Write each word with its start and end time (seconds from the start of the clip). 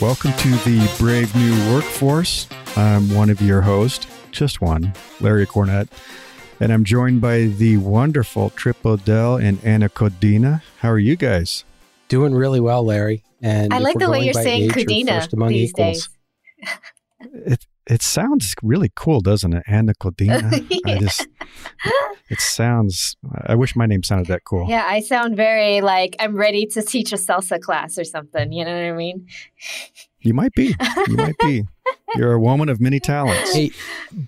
Welcome 0.00 0.32
to 0.32 0.48
the 0.48 0.90
Brave 0.98 1.36
New 1.36 1.74
Workforce. 1.74 2.48
I'm 2.74 3.14
one 3.14 3.28
of 3.28 3.42
your 3.42 3.60
hosts, 3.60 4.06
just 4.30 4.62
one, 4.62 4.94
Larry 5.20 5.44
Cornett, 5.46 5.88
and 6.58 6.72
I'm 6.72 6.84
joined 6.84 7.20
by 7.20 7.40
the 7.42 7.76
wonderful 7.76 8.48
Trip 8.48 8.78
Odell 8.86 9.36
and 9.36 9.62
Anna 9.62 9.90
Codina. 9.90 10.62
How 10.78 10.88
are 10.88 10.98
you 10.98 11.16
guys? 11.16 11.64
Doing 12.08 12.32
really 12.34 12.60
well, 12.60 12.82
Larry. 12.82 13.24
And 13.42 13.74
I 13.74 13.78
like 13.78 13.98
the 13.98 14.08
way 14.08 14.24
you're 14.24 14.32
saying 14.32 14.62
age, 14.62 14.70
Codina 14.70 15.20
first 15.20 15.36
these 15.48 15.68
equals. 15.68 16.08
days. 16.58 16.70
It 17.46 17.66
it 17.90 18.02
sounds 18.02 18.54
really 18.62 18.90
cool, 18.94 19.20
doesn't 19.20 19.52
it? 19.52 19.64
Anna 19.66 19.94
Codina. 19.94 20.64
I 20.86 20.98
just 20.98 21.26
it 22.28 22.40
sounds. 22.40 23.16
I 23.46 23.56
wish 23.56 23.74
my 23.74 23.86
name 23.86 24.04
sounded 24.04 24.28
that 24.28 24.44
cool. 24.44 24.68
Yeah, 24.68 24.86
I 24.86 25.00
sound 25.00 25.36
very 25.36 25.80
like 25.80 26.14
I'm 26.20 26.36
ready 26.36 26.66
to 26.66 26.82
teach 26.82 27.12
a 27.12 27.16
salsa 27.16 27.60
class 27.60 27.98
or 27.98 28.04
something. 28.04 28.52
You 28.52 28.64
know 28.64 28.72
what 28.72 28.84
I 28.84 28.92
mean? 28.92 29.26
You 30.20 30.34
might 30.34 30.52
be. 30.52 30.74
You 31.08 31.16
might 31.16 31.38
be. 31.38 31.64
You're 32.14 32.32
a 32.32 32.40
woman 32.40 32.68
of 32.68 32.80
many 32.80 33.00
talents. 33.00 33.52
Hey, 33.54 33.72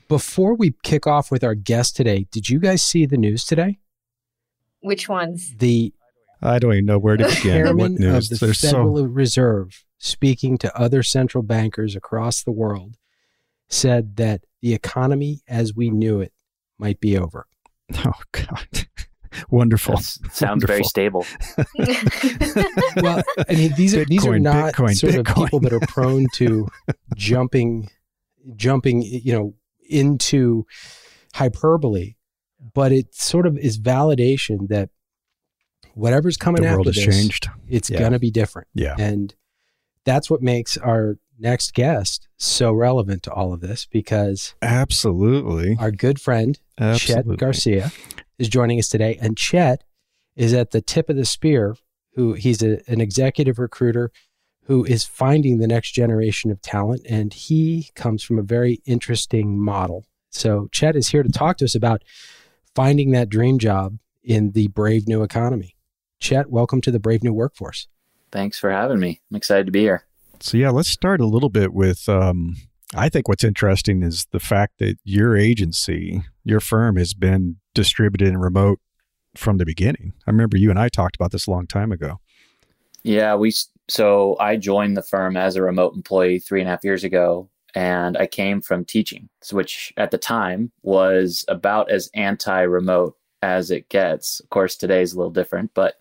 before 0.09 0.55
we 0.55 0.75
kick 0.83 1.07
off 1.07 1.31
with 1.31 1.45
our 1.45 1.55
guest 1.55 1.95
today, 1.97 2.27
did 2.33 2.49
you 2.49 2.59
guys 2.59 2.83
see 2.83 3.07
the 3.07 3.17
news 3.17 3.45
today? 3.45 3.79
Which 4.81 5.09
ones? 5.09 5.55
The 5.59 5.93
I 6.43 6.59
don't 6.59 6.73
even 6.73 6.87
know 6.87 6.99
where 6.99 7.17
to 7.17 7.25
begin. 7.25 7.37
what 7.37 7.43
chairman 7.45 7.95
news? 7.95 8.33
of 8.33 8.39
the 8.41 8.47
There's 8.47 8.59
so 8.59 8.69
Federal 8.69 9.07
Reserve, 9.07 9.85
speaking 9.99 10.59
to 10.59 10.77
other 10.77 11.05
central 11.05 11.45
bankers 11.45 11.95
across 11.95 12.43
the 12.43 12.51
world, 12.51 12.97
said 13.73 14.17
that 14.17 14.43
the 14.61 14.75
economy 14.75 15.41
as 15.49 15.75
we 15.75 15.91
knew 15.91 16.21
it 16.21 16.33
might 16.79 17.01
be 17.01 17.17
over. 17.19 17.47
oh 18.05 18.13
god, 18.33 18.87
wonderful. 19.51 19.97
That 19.97 20.31
sounds 20.33 20.65
very 20.65 20.85
stable. 20.85 21.27
Well, 22.97 23.23
I 23.49 23.55
mean, 23.55 23.73
these 23.77 23.95
are 23.97 24.05
these 24.05 24.27
are 24.27 24.39
not 24.39 24.75
Bitcoin, 24.75 24.95
sort 24.95 25.15
of 25.15 25.25
Bitcoin. 25.25 25.45
people 25.45 25.61
that 25.61 25.73
are 25.73 25.81
prone 25.81 26.27
to 26.35 26.69
jumping, 27.17 27.89
jumping, 28.55 29.03
you 29.03 29.33
know, 29.33 29.55
into 29.89 30.67
hyperbole, 31.35 32.15
but 32.75 32.93
it 32.93 33.15
sort 33.15 33.47
of 33.47 33.57
is 33.57 33.79
validation 33.81 34.69
that 34.69 34.91
whatever's 35.95 36.37
coming 36.37 36.63
The 36.63 36.69
world 36.69 36.87
after 36.89 37.01
has 37.01 37.07
this, 37.07 37.17
changed. 37.17 37.49
it's 37.69 37.89
Yeah. 37.91 37.99
gonna 37.99 38.19
be 38.19 38.31
different, 38.31 38.69
Yeah. 38.75 38.95
and 38.99 39.35
that's 40.05 40.29
what 40.31 40.43
makes 40.43 40.77
our 40.77 41.17
next 41.43 41.75
guest 41.75 42.29
so 42.39 42.73
relevant 42.73 43.23
to 43.25 43.33
all 43.33 43.53
of 43.53 43.61
this 43.61 43.87
because 43.87 44.55
Absolutely. 44.63 45.77
our 45.79 45.91
good 45.91 46.21
friend 46.21 46.59
Absolutely. 46.79 47.33
Chet 47.33 47.41
Garcia 47.41 47.93
is 48.39 48.49
joining 48.49 48.79
us 48.79 48.89
today. 48.89 49.19
And 49.21 49.37
Chet 49.37 49.85
is 50.37 50.55
at 50.55 50.71
the 50.71 50.81
tip 50.81 51.11
of 51.11 51.17
the 51.17 51.25
spear, 51.25 51.77
who 52.15 52.35
he's 52.35 52.63
a, 52.63 52.81
an 52.91 53.01
executive 53.01 53.59
recruiter 53.59 54.11
who 54.67 54.85
is 54.85 55.05
finding 55.05 55.59
the 55.59 55.67
next 55.67 55.91
generation 55.91 56.51
of 56.51 56.63
talent. 56.63 57.03
And 57.09 57.35
he 57.35 57.91
comes 57.95 58.23
from 58.23 58.39
a 58.39 58.43
very 58.43 58.81
interesting 58.87 59.61
model. 59.61 60.07
So 60.31 60.69
Chet 60.73 60.97
is 60.97 61.09
here 61.09 61.23
to 61.23 61.29
talk 61.29 61.59
to 61.59 61.65
us 61.65 61.75
about 61.75 62.03
finding 62.75 63.11
that 63.11 63.29
dream 63.29 63.59
job 63.59 63.99
in 64.23 64.53
the 64.53 64.69
brave 64.69 65.09
new 65.09 65.23
economy. 65.23 65.77
Chet, 66.21 66.49
welcome 66.49 66.81
to 66.83 66.93
the 66.93 67.01
brave 67.01 67.25
new 67.25 67.33
workforce. 67.33 67.89
Thanks 68.31 68.59
for 68.59 68.71
having 68.71 69.01
me. 69.01 69.21
I'm 69.31 69.37
excited 69.37 69.67
to 69.67 69.73
be 69.73 69.81
here. 69.81 70.07
So 70.43 70.57
yeah, 70.57 70.71
let's 70.71 70.89
start 70.89 71.21
a 71.21 71.27
little 71.27 71.49
bit 71.49 71.73
with. 71.73 72.09
Um, 72.09 72.57
I 72.95 73.09
think 73.09 73.29
what's 73.29 73.45
interesting 73.45 74.03
is 74.03 74.27
the 74.33 74.41
fact 74.41 74.75
that 74.79 74.97
your 75.05 75.37
agency, 75.37 76.25
your 76.45 76.61
firm, 76.61 76.97
has 76.97 77.15
been 77.15 77.57
distributed 77.75 78.29
and 78.29 78.43
remote 78.43 78.81
from 79.37 79.59
the 79.59 79.65
beginning. 79.65 80.13
I 80.27 80.31
remember 80.31 80.59
you 80.59 80.69
and 80.69 80.79
I 80.79 80.89
talked 80.89 81.17
about 81.17 81.31
this 81.31 81.47
a 81.47 81.51
long 81.51 81.67
time 81.67 81.93
ago. 81.93 82.19
Yeah, 83.05 83.37
we 83.37 83.53
so 83.89 84.37
I 84.41 84.57
joined 84.57 84.97
the 84.97 85.03
firm 85.03 85.37
as 85.37 85.57
a 85.57 85.63
remote 85.63 85.95
employee 85.95 86.41
three 86.41 86.61
and 86.61 86.69
a 86.69 86.73
half 86.73 86.85
years 86.85 87.05
ago, 87.05 87.49
and 87.75 88.17
I 88.17 88.27
came 88.27 88.61
from 88.61 88.85
teaching, 88.85 89.29
which 89.53 89.93
at 89.97 90.11
the 90.11 90.19
time 90.19 90.73
was 90.83 91.45
about 91.49 91.91
as 91.91 92.11
anti-remote 92.15 93.17
as 93.43 93.71
it 93.71 93.89
gets. 93.89 94.41
Of 94.41 94.51
course, 94.51 94.77
today 94.77 95.03
is 95.03 95.13
a 95.13 95.17
little 95.17 95.33
different, 95.33 95.71
but 95.73 95.95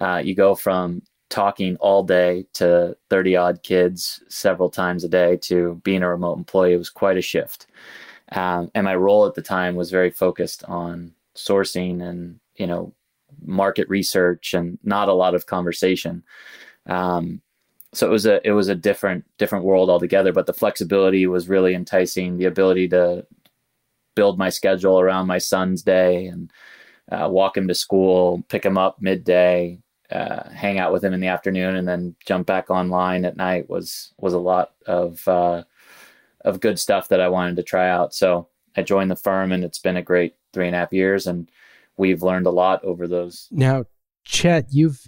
uh, 0.00 0.22
you 0.24 0.34
go 0.34 0.54
from 0.54 1.02
talking 1.32 1.76
all 1.76 2.02
day 2.02 2.46
to 2.52 2.94
30 3.08 3.36
odd 3.36 3.62
kids 3.62 4.22
several 4.28 4.68
times 4.68 5.02
a 5.02 5.08
day 5.08 5.34
to 5.38 5.80
being 5.82 6.02
a 6.02 6.08
remote 6.08 6.36
employee. 6.36 6.74
It 6.74 6.78
was 6.78 6.90
quite 6.90 7.16
a 7.16 7.22
shift. 7.22 7.66
Um, 8.32 8.70
and 8.74 8.84
my 8.84 8.94
role 8.94 9.26
at 9.26 9.34
the 9.34 9.40
time 9.40 9.74
was 9.74 9.90
very 9.90 10.10
focused 10.10 10.62
on 10.64 11.12
sourcing 11.34 12.02
and, 12.02 12.38
you 12.56 12.66
know, 12.66 12.92
market 13.42 13.88
research 13.88 14.52
and 14.52 14.78
not 14.84 15.08
a 15.08 15.14
lot 15.14 15.34
of 15.34 15.46
conversation. 15.46 16.22
Um, 16.86 17.40
so 17.94 18.06
it 18.06 18.10
was 18.10 18.26
a 18.26 18.46
it 18.46 18.52
was 18.52 18.68
a 18.68 18.74
different 18.74 19.24
different 19.38 19.64
world 19.64 19.88
altogether. 19.88 20.32
But 20.32 20.46
the 20.46 20.52
flexibility 20.52 21.26
was 21.26 21.48
really 21.48 21.74
enticing. 21.74 22.36
The 22.36 22.44
ability 22.44 22.88
to 22.88 23.26
build 24.14 24.38
my 24.38 24.50
schedule 24.50 25.00
around 25.00 25.26
my 25.26 25.38
son's 25.38 25.82
day 25.82 26.26
and 26.26 26.52
uh, 27.10 27.28
walk 27.30 27.56
him 27.56 27.68
to 27.68 27.74
school, 27.74 28.44
pick 28.48 28.64
him 28.64 28.76
up 28.76 29.00
midday, 29.00 29.81
uh, 30.12 30.48
hang 30.50 30.78
out 30.78 30.92
with 30.92 31.04
him 31.04 31.12
in 31.12 31.20
the 31.20 31.28
afternoon, 31.28 31.76
and 31.76 31.88
then 31.88 32.14
jump 32.26 32.46
back 32.46 32.70
online 32.70 33.24
at 33.24 33.36
night 33.36 33.68
was 33.68 34.12
was 34.18 34.34
a 34.34 34.38
lot 34.38 34.72
of 34.86 35.26
uh, 35.26 35.62
of 36.44 36.60
good 36.60 36.78
stuff 36.78 37.08
that 37.08 37.20
I 37.20 37.28
wanted 37.28 37.56
to 37.56 37.62
try 37.62 37.88
out. 37.88 38.14
So 38.14 38.48
I 38.76 38.82
joined 38.82 39.10
the 39.10 39.16
firm, 39.16 39.52
and 39.52 39.64
it's 39.64 39.78
been 39.78 39.96
a 39.96 40.02
great 40.02 40.34
three 40.52 40.66
and 40.66 40.76
a 40.76 40.78
half 40.78 40.92
years, 40.92 41.26
and 41.26 41.50
we've 41.96 42.22
learned 42.22 42.46
a 42.46 42.50
lot 42.50 42.84
over 42.84 43.08
those. 43.08 43.48
Now, 43.50 43.84
Chet, 44.24 44.66
you've 44.70 45.06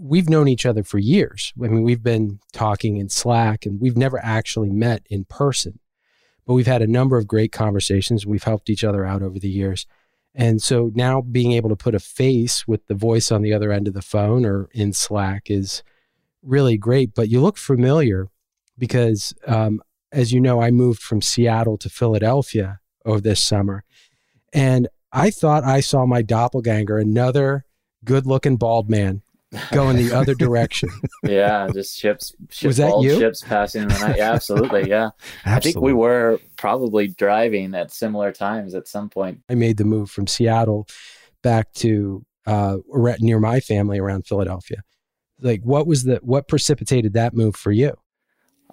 we've 0.00 0.28
known 0.28 0.48
each 0.48 0.64
other 0.64 0.84
for 0.84 0.98
years. 0.98 1.52
I 1.62 1.68
mean, 1.68 1.82
we've 1.82 2.02
been 2.02 2.38
talking 2.52 2.96
in 2.96 3.08
Slack 3.08 3.66
and 3.66 3.80
we've 3.80 3.96
never 3.96 4.22
actually 4.22 4.70
met 4.70 5.04
in 5.10 5.24
person. 5.24 5.80
But 6.46 6.54
we've 6.54 6.68
had 6.68 6.82
a 6.82 6.86
number 6.86 7.18
of 7.18 7.26
great 7.26 7.52
conversations. 7.52 8.24
We've 8.24 8.44
helped 8.44 8.70
each 8.70 8.84
other 8.84 9.04
out 9.04 9.22
over 9.22 9.38
the 9.38 9.50
years. 9.50 9.86
And 10.34 10.62
so 10.62 10.92
now 10.94 11.20
being 11.20 11.52
able 11.52 11.68
to 11.68 11.76
put 11.76 11.94
a 11.94 12.00
face 12.00 12.66
with 12.68 12.86
the 12.86 12.94
voice 12.94 13.32
on 13.32 13.42
the 13.42 13.52
other 13.52 13.72
end 13.72 13.88
of 13.88 13.94
the 13.94 14.02
phone 14.02 14.44
or 14.44 14.68
in 14.72 14.92
Slack 14.92 15.50
is 15.50 15.82
really 16.42 16.76
great. 16.76 17.14
But 17.14 17.28
you 17.28 17.40
look 17.40 17.56
familiar 17.56 18.28
because, 18.76 19.34
um, 19.46 19.82
as 20.12 20.32
you 20.32 20.40
know, 20.40 20.62
I 20.62 20.70
moved 20.70 21.02
from 21.02 21.20
Seattle 21.20 21.76
to 21.78 21.90
Philadelphia 21.90 22.78
over 23.04 23.20
this 23.20 23.42
summer. 23.42 23.84
And 24.52 24.88
I 25.12 25.30
thought 25.30 25.64
I 25.64 25.80
saw 25.80 26.06
my 26.06 26.22
doppelganger, 26.22 26.98
another 26.98 27.64
good 28.04 28.26
looking 28.26 28.56
bald 28.56 28.88
man, 28.88 29.22
going 29.72 29.96
the 29.96 30.12
other 30.12 30.34
direction. 30.34 30.88
yeah, 31.22 31.68
just 31.72 31.98
ships, 31.98 32.34
ships 32.50 32.64
Was 32.64 32.76
that 32.78 33.00
you? 33.00 33.18
ships 33.18 33.42
passing 33.42 33.82
in 33.82 33.88
the 33.88 33.98
night. 33.98 34.16
Yeah, 34.18 34.32
absolutely. 34.32 34.88
Yeah. 34.88 35.10
I 35.44 35.60
think 35.60 35.80
we 35.80 35.92
were 35.92 36.38
probably 36.56 37.08
driving 37.08 37.74
at 37.74 37.92
similar 37.92 38.32
times 38.32 38.74
at 38.74 38.88
some 38.88 39.08
point. 39.08 39.40
I 39.48 39.54
made 39.54 39.76
the 39.76 39.84
move 39.84 40.10
from 40.10 40.26
Seattle 40.26 40.86
back 41.42 41.72
to 41.74 42.24
uh, 42.46 42.78
near 43.20 43.38
my 43.38 43.60
family 43.60 43.98
around 43.98 44.26
Philadelphia. 44.26 44.82
Like, 45.40 45.62
what 45.62 45.86
was 45.86 46.04
the 46.04 46.16
what 46.22 46.48
precipitated 46.48 47.12
that 47.12 47.34
move 47.34 47.54
for 47.54 47.70
you? 47.70 47.94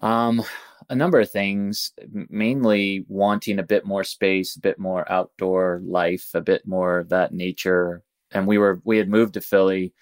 Um, 0.01 0.43
a 0.89 0.95
number 0.95 1.19
of 1.19 1.31
things, 1.31 1.91
mainly 2.29 3.05
wanting 3.07 3.59
a 3.59 3.63
bit 3.63 3.85
more 3.85 4.03
space, 4.03 4.55
a 4.55 4.61
bit 4.61 4.79
more 4.79 5.09
outdoor 5.11 5.81
life, 5.85 6.29
a 6.33 6.41
bit 6.41 6.65
more 6.67 6.99
of 6.99 7.09
that 7.09 7.33
nature. 7.33 8.03
And 8.31 8.47
we 8.47 8.57
were 8.57 8.81
we 8.83 8.97
had 8.97 9.09
moved 9.09 9.35
to 9.35 9.41
Philly. 9.41 9.93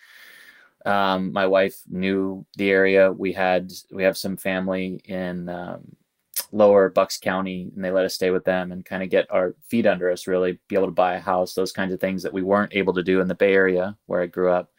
Um, 0.86 1.32
my 1.32 1.46
wife 1.46 1.82
knew 1.88 2.46
the 2.58 2.70
area. 2.70 3.12
We 3.12 3.32
had 3.32 3.72
we 3.92 4.04
have 4.04 4.18
some 4.18 4.36
family 4.36 5.02
in 5.06 5.48
um, 5.50 5.96
lower 6.52 6.90
Bucks 6.90 7.18
County, 7.18 7.72
and 7.74 7.84
they 7.84 7.92
let 7.92 8.06
us 8.06 8.16
stay 8.16 8.32
with 8.32 8.44
them 8.44 8.72
and 8.72 8.86
kind 8.86 9.04
of 9.04 9.10
get 9.10 9.32
our 9.32 9.56
feet 9.68 9.86
under 9.86 10.12
us. 10.12 10.28
Really, 10.28 10.60
be 10.68 10.76
able 10.76 10.88
to 10.88 10.92
buy 10.92 11.16
a 11.16 11.20
house, 11.22 11.54
those 11.54 11.72
kinds 11.72 11.94
of 11.94 12.00
things 12.02 12.24
that 12.24 12.34
we 12.34 12.42
weren't 12.44 12.76
able 12.76 12.94
to 12.94 13.04
do 13.04 13.22
in 13.22 13.28
the 13.28 13.36
Bay 13.36 13.54
Area 13.54 13.98
where 14.08 14.22
I 14.22 14.28
grew 14.28 14.52
up. 14.52 14.72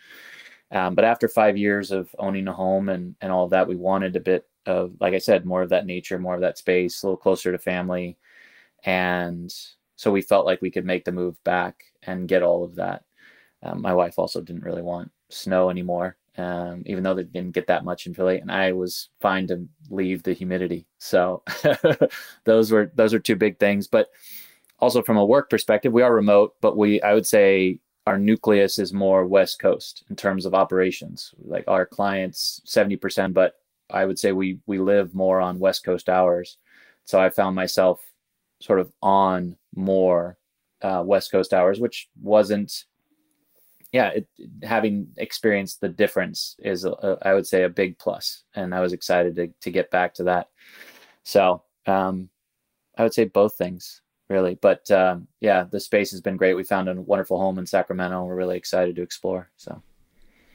Um, 0.70 0.94
but 0.94 1.04
after 1.04 1.28
five 1.28 1.56
years 1.56 1.90
of 1.90 2.14
owning 2.18 2.48
a 2.48 2.52
home 2.52 2.88
and 2.90 3.14
and 3.20 3.32
all 3.32 3.44
of 3.44 3.50
that, 3.50 3.68
we 3.68 3.76
wanted 3.76 4.16
a 4.16 4.20
bit 4.20 4.46
of, 4.66 4.92
like 5.00 5.14
I 5.14 5.18
said, 5.18 5.46
more 5.46 5.62
of 5.62 5.70
that 5.70 5.86
nature, 5.86 6.18
more 6.18 6.34
of 6.34 6.40
that 6.42 6.58
space, 6.58 7.02
a 7.02 7.06
little 7.06 7.16
closer 7.16 7.52
to 7.52 7.58
family, 7.58 8.18
and 8.84 9.54
so 9.96 10.10
we 10.12 10.22
felt 10.22 10.46
like 10.46 10.60
we 10.60 10.70
could 10.70 10.84
make 10.84 11.04
the 11.04 11.12
move 11.12 11.42
back 11.44 11.84
and 12.02 12.28
get 12.28 12.42
all 12.42 12.64
of 12.64 12.74
that. 12.76 13.04
Um, 13.62 13.80
my 13.80 13.94
wife 13.94 14.18
also 14.18 14.42
didn't 14.42 14.64
really 14.64 14.82
want 14.82 15.10
snow 15.34 15.70
anymore, 15.70 16.16
um, 16.38 16.82
even 16.86 17.02
though 17.02 17.14
they 17.14 17.24
didn't 17.24 17.54
get 17.54 17.66
that 17.66 17.84
much 17.84 18.06
in 18.06 18.14
Philly, 18.14 18.38
and 18.38 18.50
I 18.50 18.72
was 18.72 19.10
fine 19.20 19.46
to 19.48 19.66
leave 19.90 20.22
the 20.22 20.32
humidity. 20.32 20.86
So 20.98 21.42
those 22.44 22.70
were 22.70 22.90
those 22.94 23.14
are 23.14 23.18
two 23.18 23.36
big 23.36 23.58
things. 23.58 23.86
But 23.86 24.08
also 24.78 25.02
from 25.02 25.16
a 25.16 25.24
work 25.24 25.50
perspective, 25.50 25.92
we 25.92 26.02
are 26.02 26.14
remote, 26.14 26.54
but 26.60 26.76
we 26.76 27.00
I 27.02 27.14
would 27.14 27.26
say 27.26 27.78
our 28.06 28.18
nucleus 28.18 28.78
is 28.78 28.92
more 28.92 29.26
West 29.26 29.58
Coast 29.58 30.04
in 30.10 30.16
terms 30.16 30.46
of 30.46 30.54
operations. 30.54 31.34
Like 31.42 31.64
our 31.68 31.86
clients, 31.86 32.60
seventy 32.64 32.96
percent, 32.96 33.34
but 33.34 33.54
I 33.90 34.04
would 34.04 34.18
say 34.18 34.32
we 34.32 34.58
we 34.66 34.78
live 34.78 35.14
more 35.14 35.40
on 35.40 35.58
West 35.58 35.84
Coast 35.84 36.08
hours. 36.08 36.58
So 37.04 37.20
I 37.20 37.28
found 37.30 37.54
myself 37.54 38.00
sort 38.60 38.80
of 38.80 38.90
on 39.02 39.56
more 39.74 40.38
uh, 40.82 41.02
West 41.04 41.30
Coast 41.30 41.52
hours, 41.52 41.80
which 41.80 42.08
wasn't 42.20 42.84
yeah, 43.94 44.08
it, 44.08 44.28
having 44.64 45.06
experienced 45.18 45.80
the 45.80 45.88
difference 45.88 46.56
is, 46.58 46.84
a, 46.84 47.16
I 47.22 47.32
would 47.32 47.46
say, 47.46 47.62
a 47.62 47.68
big 47.68 47.96
plus, 47.96 48.42
and 48.52 48.74
I 48.74 48.80
was 48.80 48.92
excited 48.92 49.36
to 49.36 49.48
to 49.60 49.70
get 49.70 49.92
back 49.92 50.14
to 50.14 50.24
that. 50.24 50.48
So 51.22 51.62
um, 51.86 52.28
I 52.98 53.04
would 53.04 53.14
say 53.14 53.26
both 53.26 53.56
things 53.56 54.02
really, 54.28 54.58
but 54.60 54.90
um, 54.90 55.28
yeah, 55.40 55.66
the 55.70 55.78
space 55.78 56.10
has 56.10 56.20
been 56.20 56.36
great. 56.36 56.54
We 56.54 56.64
found 56.64 56.88
a 56.88 57.00
wonderful 57.00 57.38
home 57.38 57.56
in 57.56 57.66
Sacramento. 57.66 58.24
We're 58.24 58.34
really 58.34 58.56
excited 58.56 58.96
to 58.96 59.02
explore. 59.02 59.52
So, 59.58 59.80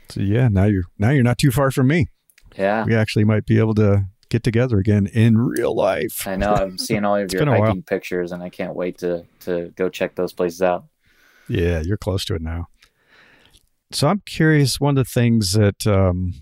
so 0.10 0.20
yeah, 0.20 0.50
now 0.50 0.66
you're 0.66 0.84
now 0.98 1.12
you're 1.12 1.24
not 1.24 1.38
too 1.38 1.52
far 1.52 1.72
from 1.72 1.88
me. 1.88 2.10
Yeah, 2.58 2.84
we 2.84 2.94
actually 2.94 3.24
might 3.24 3.46
be 3.46 3.58
able 3.58 3.76
to 3.76 4.06
get 4.28 4.44
together 4.44 4.80
again 4.80 5.08
in 5.08 5.38
real 5.38 5.74
life. 5.74 6.28
I 6.28 6.36
know. 6.36 6.56
I'm 6.56 6.78
seeing 6.78 7.06
all 7.06 7.16
of 7.16 7.32
your 7.32 7.46
hiking 7.46 7.84
pictures, 7.84 8.34
and 8.34 8.44
I 8.44 8.50
can't 8.50 8.76
wait 8.76 8.98
to 8.98 9.24
to 9.46 9.72
go 9.78 9.88
check 9.88 10.16
those 10.16 10.34
places 10.34 10.62
out. 10.62 10.84
Yeah, 11.48 11.80
you're 11.80 11.96
close 11.96 12.26
to 12.26 12.36
it 12.36 12.42
now. 12.42 12.68
So 13.92 14.08
I'm 14.08 14.22
curious. 14.26 14.80
One 14.80 14.98
of 14.98 15.06
the 15.06 15.12
things 15.12 15.54
that 15.54 15.88
um, 15.88 16.34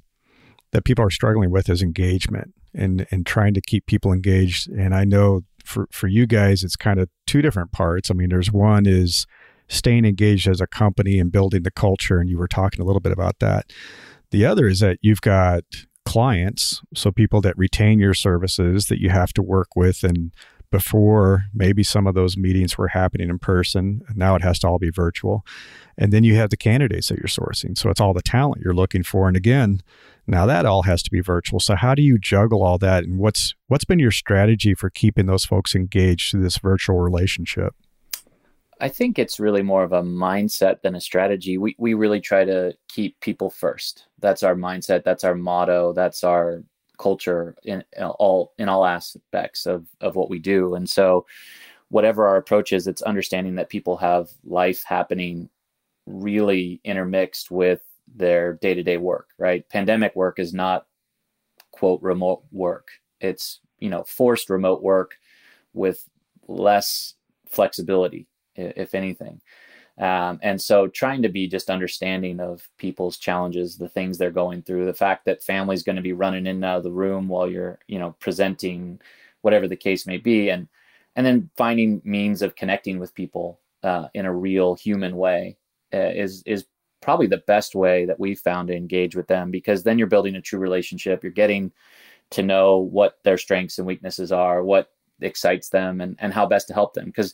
that 0.71 0.83
people 0.83 1.05
are 1.05 1.09
struggling 1.09 1.51
with 1.51 1.69
is 1.69 1.81
engagement 1.81 2.53
and 2.73 3.07
and 3.11 3.25
trying 3.25 3.53
to 3.53 3.61
keep 3.61 3.85
people 3.85 4.11
engaged. 4.11 4.69
And 4.69 4.93
I 4.93 5.05
know 5.05 5.41
for 5.63 5.87
for 5.91 6.07
you 6.07 6.27
guys, 6.27 6.63
it's 6.63 6.75
kind 6.75 6.99
of 6.99 7.09
two 7.25 7.41
different 7.41 7.71
parts. 7.71 8.11
I 8.11 8.13
mean, 8.13 8.29
there's 8.29 8.51
one 8.51 8.85
is 8.85 9.25
staying 9.69 10.05
engaged 10.05 10.47
as 10.47 10.61
a 10.61 10.67
company 10.67 11.19
and 11.19 11.31
building 11.31 11.63
the 11.63 11.71
culture, 11.71 12.19
and 12.19 12.29
you 12.29 12.37
were 12.37 12.47
talking 12.47 12.81
a 12.81 12.85
little 12.85 13.01
bit 13.01 13.11
about 13.11 13.39
that. 13.39 13.71
The 14.31 14.45
other 14.45 14.67
is 14.67 14.79
that 14.81 14.97
you've 15.01 15.21
got 15.21 15.63
clients, 16.05 16.81
so 16.93 17.11
people 17.11 17.41
that 17.41 17.57
retain 17.57 17.99
your 17.99 18.13
services 18.13 18.87
that 18.87 19.01
you 19.01 19.09
have 19.09 19.33
to 19.33 19.41
work 19.41 19.69
with 19.75 20.03
and 20.03 20.33
before 20.71 21.45
maybe 21.53 21.83
some 21.83 22.07
of 22.07 22.15
those 22.15 22.37
meetings 22.37 22.77
were 22.77 22.89
happening 22.89 23.29
in 23.29 23.39
person. 23.39 24.01
Now 24.15 24.35
it 24.35 24.41
has 24.41 24.59
to 24.59 24.67
all 24.67 24.79
be 24.79 24.89
virtual. 24.89 25.45
And 25.97 26.11
then 26.11 26.23
you 26.23 26.35
have 26.35 26.49
the 26.49 26.57
candidates 26.57 27.07
that 27.07 27.17
you're 27.17 27.27
sourcing. 27.27 27.77
So 27.77 27.89
it's 27.89 28.01
all 28.01 28.13
the 28.13 28.21
talent 28.21 28.61
you're 28.63 28.73
looking 28.73 29.03
for. 29.03 29.27
And 29.27 29.37
again, 29.37 29.81
now 30.27 30.45
that 30.45 30.65
all 30.65 30.83
has 30.83 31.01
to 31.03 31.11
be 31.11 31.21
virtual. 31.21 31.59
So 31.59 31.75
how 31.75 31.95
do 31.95 32.01
you 32.01 32.17
juggle 32.17 32.63
all 32.63 32.77
that? 32.79 33.05
And 33.05 33.17
what's 33.17 33.55
what's 33.67 33.85
been 33.85 33.99
your 33.99 34.11
strategy 34.11 34.73
for 34.73 34.89
keeping 34.89 35.25
those 35.25 35.45
folks 35.45 35.73
engaged 35.73 36.31
through 36.31 36.43
this 36.43 36.57
virtual 36.57 36.99
relationship? 36.99 37.73
I 38.79 38.89
think 38.89 39.17
it's 39.17 39.39
really 39.39 39.63
more 39.63 39.83
of 39.83 39.93
a 39.93 40.03
mindset 40.03 40.81
than 40.81 40.95
a 40.95 41.01
strategy. 41.01 41.57
We 41.57 41.75
we 41.79 41.93
really 41.93 42.19
try 42.19 42.43
to 42.43 42.73
keep 42.89 43.19
people 43.21 43.49
first. 43.49 44.07
That's 44.19 44.43
our 44.43 44.55
mindset. 44.55 45.03
That's 45.03 45.23
our 45.23 45.33
motto. 45.33 45.93
That's 45.93 46.23
our 46.23 46.63
culture 46.97 47.55
in 47.63 47.83
all 47.99 48.53
in 48.57 48.69
all 48.69 48.85
aspects 48.85 49.65
of 49.65 49.87
of 50.01 50.15
what 50.15 50.29
we 50.29 50.39
do. 50.39 50.75
And 50.75 50.89
so 50.89 51.25
whatever 51.89 52.27
our 52.27 52.37
approach 52.37 52.73
is, 52.73 52.87
it's 52.87 53.01
understanding 53.01 53.55
that 53.55 53.69
people 53.69 53.97
have 53.97 54.29
life 54.43 54.83
happening 54.83 55.49
really 56.05 56.81
intermixed 56.83 57.51
with 57.51 57.81
their 58.15 58.53
day-to-day 58.53 58.97
work, 58.97 59.29
right? 59.37 59.67
Pandemic 59.69 60.15
work 60.15 60.39
is 60.39 60.53
not 60.53 60.87
quote 61.71 62.01
remote 62.01 62.43
work. 62.51 62.89
It's, 63.19 63.59
you 63.79 63.89
know, 63.89 64.03
forced 64.03 64.49
remote 64.49 64.81
work 64.81 65.15
with 65.73 66.07
less 66.47 67.13
flexibility, 67.47 68.27
if 68.55 68.95
anything. 68.95 69.41
Um, 69.99 70.39
and 70.43 70.61
so 70.61 70.87
trying 70.87 71.23
to 71.23 71.29
be 71.29 71.47
just 71.47 71.69
understanding 71.69 72.39
of 72.39 72.69
people's 72.77 73.17
challenges, 73.17 73.77
the 73.77 73.89
things 73.89 74.17
they're 74.17 74.29
going 74.29 74.61
through, 74.61 74.85
the 74.85 74.93
fact 74.93 75.25
that 75.25 75.41
family's 75.41 75.83
going 75.83 75.95
to 75.95 76.01
be 76.03 76.13
running 76.13 76.45
in 76.45 76.57
and 76.57 76.65
out 76.65 76.77
of 76.77 76.83
the 76.83 76.91
room 76.91 77.27
while 77.27 77.49
you're, 77.49 77.79
you 77.87 77.97
know, 77.97 78.15
presenting 78.19 78.99
whatever 79.41 79.67
the 79.67 79.75
case 79.75 80.05
may 80.05 80.17
be. 80.17 80.49
And, 80.49 80.67
and 81.15 81.25
then 81.25 81.49
finding 81.57 82.01
means 82.03 82.43
of 82.43 82.55
connecting 82.55 82.99
with 82.99 83.15
people 83.15 83.59
uh, 83.81 84.07
in 84.13 84.25
a 84.25 84.33
real 84.33 84.75
human 84.75 85.17
way 85.17 85.57
uh, 85.93 86.11
is, 86.13 86.43
is 86.45 86.65
probably 87.01 87.27
the 87.27 87.43
best 87.47 87.73
way 87.73 88.05
that 88.05 88.19
we've 88.19 88.39
found 88.39 88.67
to 88.67 88.75
engage 88.75 89.15
with 89.15 89.27
them 89.27 89.49
because 89.49 89.81
then 89.81 89.97
you're 89.97 90.07
building 90.07 90.35
a 90.35 90.41
true 90.41 90.59
relationship. 90.59 91.23
You're 91.23 91.31
getting 91.31 91.71
to 92.31 92.43
know 92.43 92.77
what 92.77 93.17
their 93.23 93.37
strengths 93.37 93.79
and 93.79 93.87
weaknesses 93.87 94.31
are, 94.31 94.63
what 94.63 94.91
excites 95.21 95.69
them 95.69 96.01
and, 96.01 96.15
and 96.19 96.33
how 96.33 96.45
best 96.45 96.67
to 96.67 96.73
help 96.75 96.93
them. 96.93 97.05
Because 97.05 97.33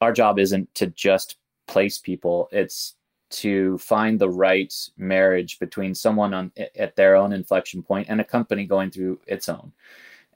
our 0.00 0.12
job 0.12 0.38
isn't 0.38 0.74
to 0.74 0.86
just 0.88 1.36
place 1.66 1.98
people. 1.98 2.48
It's 2.52 2.94
to 3.30 3.78
find 3.78 4.18
the 4.18 4.28
right 4.28 4.74
marriage 4.96 5.58
between 5.58 5.94
someone 5.94 6.34
on 6.34 6.52
at 6.76 6.96
their 6.96 7.14
own 7.14 7.32
inflection 7.32 7.82
point 7.82 8.08
and 8.08 8.20
a 8.20 8.24
company 8.24 8.66
going 8.66 8.90
through 8.90 9.20
its 9.26 9.48
own 9.48 9.72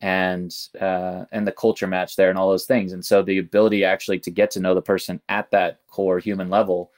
and 0.01 0.55
uh, 0.81 1.25
and 1.33 1.47
the 1.47 1.53
culture 1.53 1.87
match 1.87 2.17
there 2.17 2.31
and 2.31 2.39
all 2.39 2.49
those 2.49 2.67
things 2.67 2.93
and 2.93 3.05
so 3.05 3.23
the 3.23 3.39
ability 3.39 3.85
actually 3.85 4.19
to 4.19 4.31
get 4.31 4.51
to 4.51 4.61
know 4.61 4.75
the 4.75 4.83
person 4.83 5.21
at 5.29 5.51
that 5.51 5.81
core 5.89 6.19
human 6.19 6.49
level 6.49 6.93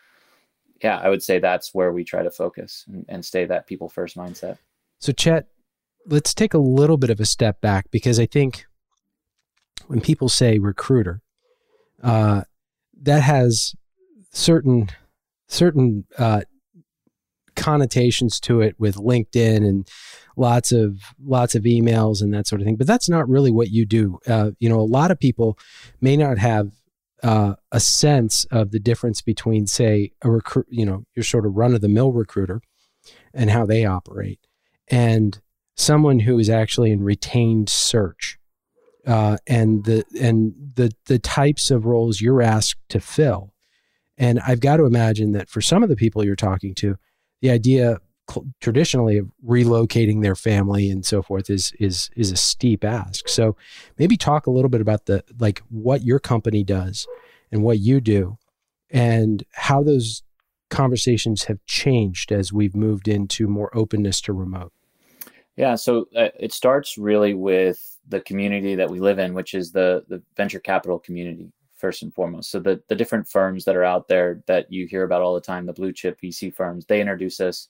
yeah 0.83 0.99
i 0.99 1.09
would 1.09 1.23
say 1.23 1.39
that's 1.39 1.75
where 1.75 1.93
we 1.93 2.05
try 2.05 2.23
to 2.23 2.31
focus 2.31 2.85
and, 2.89 3.05
and 3.09 3.25
stay 3.25 3.45
that 3.45 3.67
people 3.67 3.89
first 3.89 4.17
mindset 4.17 4.59
so 4.99 5.13
chet 5.13 5.47
let's 6.07 6.35
take 6.35 6.53
a 6.53 6.59
little 6.59 6.99
bit 6.99 7.11
of 7.11 7.21
a 7.21 7.27
step 7.27 7.61
back 7.61 7.91
because 7.91 8.21
i 8.21 8.27
think 8.27 8.67
when 9.87 10.01
people 10.01 10.29
say 10.29 10.59
recruiter 10.59 11.23
uh, 12.03 12.43
that 13.01 13.23
has 13.23 13.75
certain 14.37 14.91
certain 15.49 16.05
uh, 16.19 16.43
connotations 17.55 18.39
to 18.41 18.61
it 18.61 18.79
with 18.79 18.97
LinkedIn 18.97 19.67
and 19.67 19.89
lots 20.37 20.73
of 20.73 21.01
lots 21.25 21.55
of 21.55 21.63
emails 21.65 22.21
and 22.21 22.33
that 22.35 22.47
sort 22.47 22.61
of 22.61 22.67
thing. 22.67 22.77
But 22.77 22.87
that's 22.87 23.09
not 23.09 23.29
really 23.29 23.51
what 23.51 23.71
you 23.71 23.87
do. 23.87 24.19
Uh, 24.27 24.51
you 24.59 24.69
know, 24.69 24.79
a 24.79 24.83
lot 24.83 25.11
of 25.11 25.19
people 25.19 25.59
may 26.01 26.17
not 26.17 26.39
have 26.39 26.73
uh, 27.23 27.55
a 27.73 27.81
sense 27.81 28.45
of 28.51 28.71
the 28.71 28.79
difference 28.79 29.23
between, 29.23 29.67
say, 29.67 30.13
a 30.23 30.31
recruit. 30.31 30.67
You 30.69 30.85
know, 30.85 31.05
your 31.15 31.25
sort 31.25 31.47
of 31.47 31.57
run 31.57 31.75
of 31.75 31.81
the 31.81 31.89
mill 31.89 32.13
recruiter 32.13 32.61
and 33.33 33.51
how 33.51 33.65
they 33.65 33.85
operate, 33.85 34.41
and 34.89 35.41
someone 35.77 36.21
who 36.21 36.39
is 36.39 36.51
actually 36.51 36.93
in 36.93 37.03
retained 37.03 37.69
search. 37.69 38.39
Uh, 39.07 39.37
and 39.47 39.85
the 39.85 40.05
and 40.21 40.53
the 40.75 40.91
the 41.07 41.21
types 41.21 41.71
of 41.71 41.87
roles 41.87 42.21
you're 42.21 42.43
asked 42.43 42.81
to 42.89 42.99
fill 42.99 43.53
and 44.19 44.41
I've 44.41 44.61
got 44.61 44.79
to 44.79 44.85
imagine 44.85 45.33
that 45.33 45.49
for 45.49 45.61
some 45.61 45.83
of 45.83 45.89
the 45.89 45.97
people 45.97 46.25
you're 46.25 46.37
talking 46.37 46.75
to, 46.77 46.97
the 47.43 47.51
idea 47.51 47.99
traditionally 48.61 49.19
of 49.19 49.31
relocating 49.47 50.23
their 50.23 50.35
family 50.35 50.91
and 50.91 51.05
so 51.05 51.23
forth 51.23 51.49
is 51.49 51.73
is 51.79 52.11
is 52.17 52.33
a 52.33 52.37
steep 52.37 52.85
ask. 52.85 53.29
So 53.29 53.57
maybe 53.99 54.17
talk 54.17 54.47
a 54.47 54.51
little 54.51 54.69
bit 54.69 54.81
about 54.81 55.07
the 55.07 55.23
like 55.39 55.63
what 55.69 56.03
your 56.03 56.19
company 56.19 56.65
does 56.65 57.07
and 57.53 57.63
what 57.63 57.79
you 57.79 58.01
do 58.01 58.39
and 58.91 59.45
how 59.53 59.83
those 59.83 60.23
conversations 60.71 61.45
have 61.45 61.65
changed 61.67 62.33
as 62.33 62.53
we've 62.53 62.75
moved 62.75 63.07
into 63.07 63.47
more 63.47 63.77
openness 63.77 64.21
to 64.23 64.33
remote. 64.33 64.73
Yeah, 65.57 65.77
so 65.77 66.09
uh, 66.15 66.29
it 66.39 66.53
starts 66.53 66.99
really 66.99 67.33
with 67.33 67.99
the 68.09 68.21
community 68.21 68.75
that 68.75 68.91
we 68.91 69.01
live 69.01 69.19
in, 69.19 69.35
which 69.35 69.55
is 69.55 69.73
the 69.73 70.05
the 70.09 70.23
venture 70.37 70.61
capital 70.61 70.99
community 70.99 71.53
first 71.77 72.03
and 72.03 72.15
foremost. 72.15 72.51
So 72.51 72.59
the 72.59 72.83
the 72.89 72.95
different 72.95 73.29
firms 73.29 73.65
that 73.65 73.77
are 73.77 73.85
out 73.85 74.09
there 74.09 74.43
that 74.47 74.73
you 74.73 74.87
hear 74.87 75.05
about 75.05 75.23
all 75.23 75.35
the 75.35 75.41
time, 75.41 75.67
the 75.67 75.73
blue 75.73 75.93
chip 75.93 76.21
VC 76.21 76.55
firms, 76.55 76.87
they 76.87 77.01
introduce 77.01 77.41
us 77.41 77.69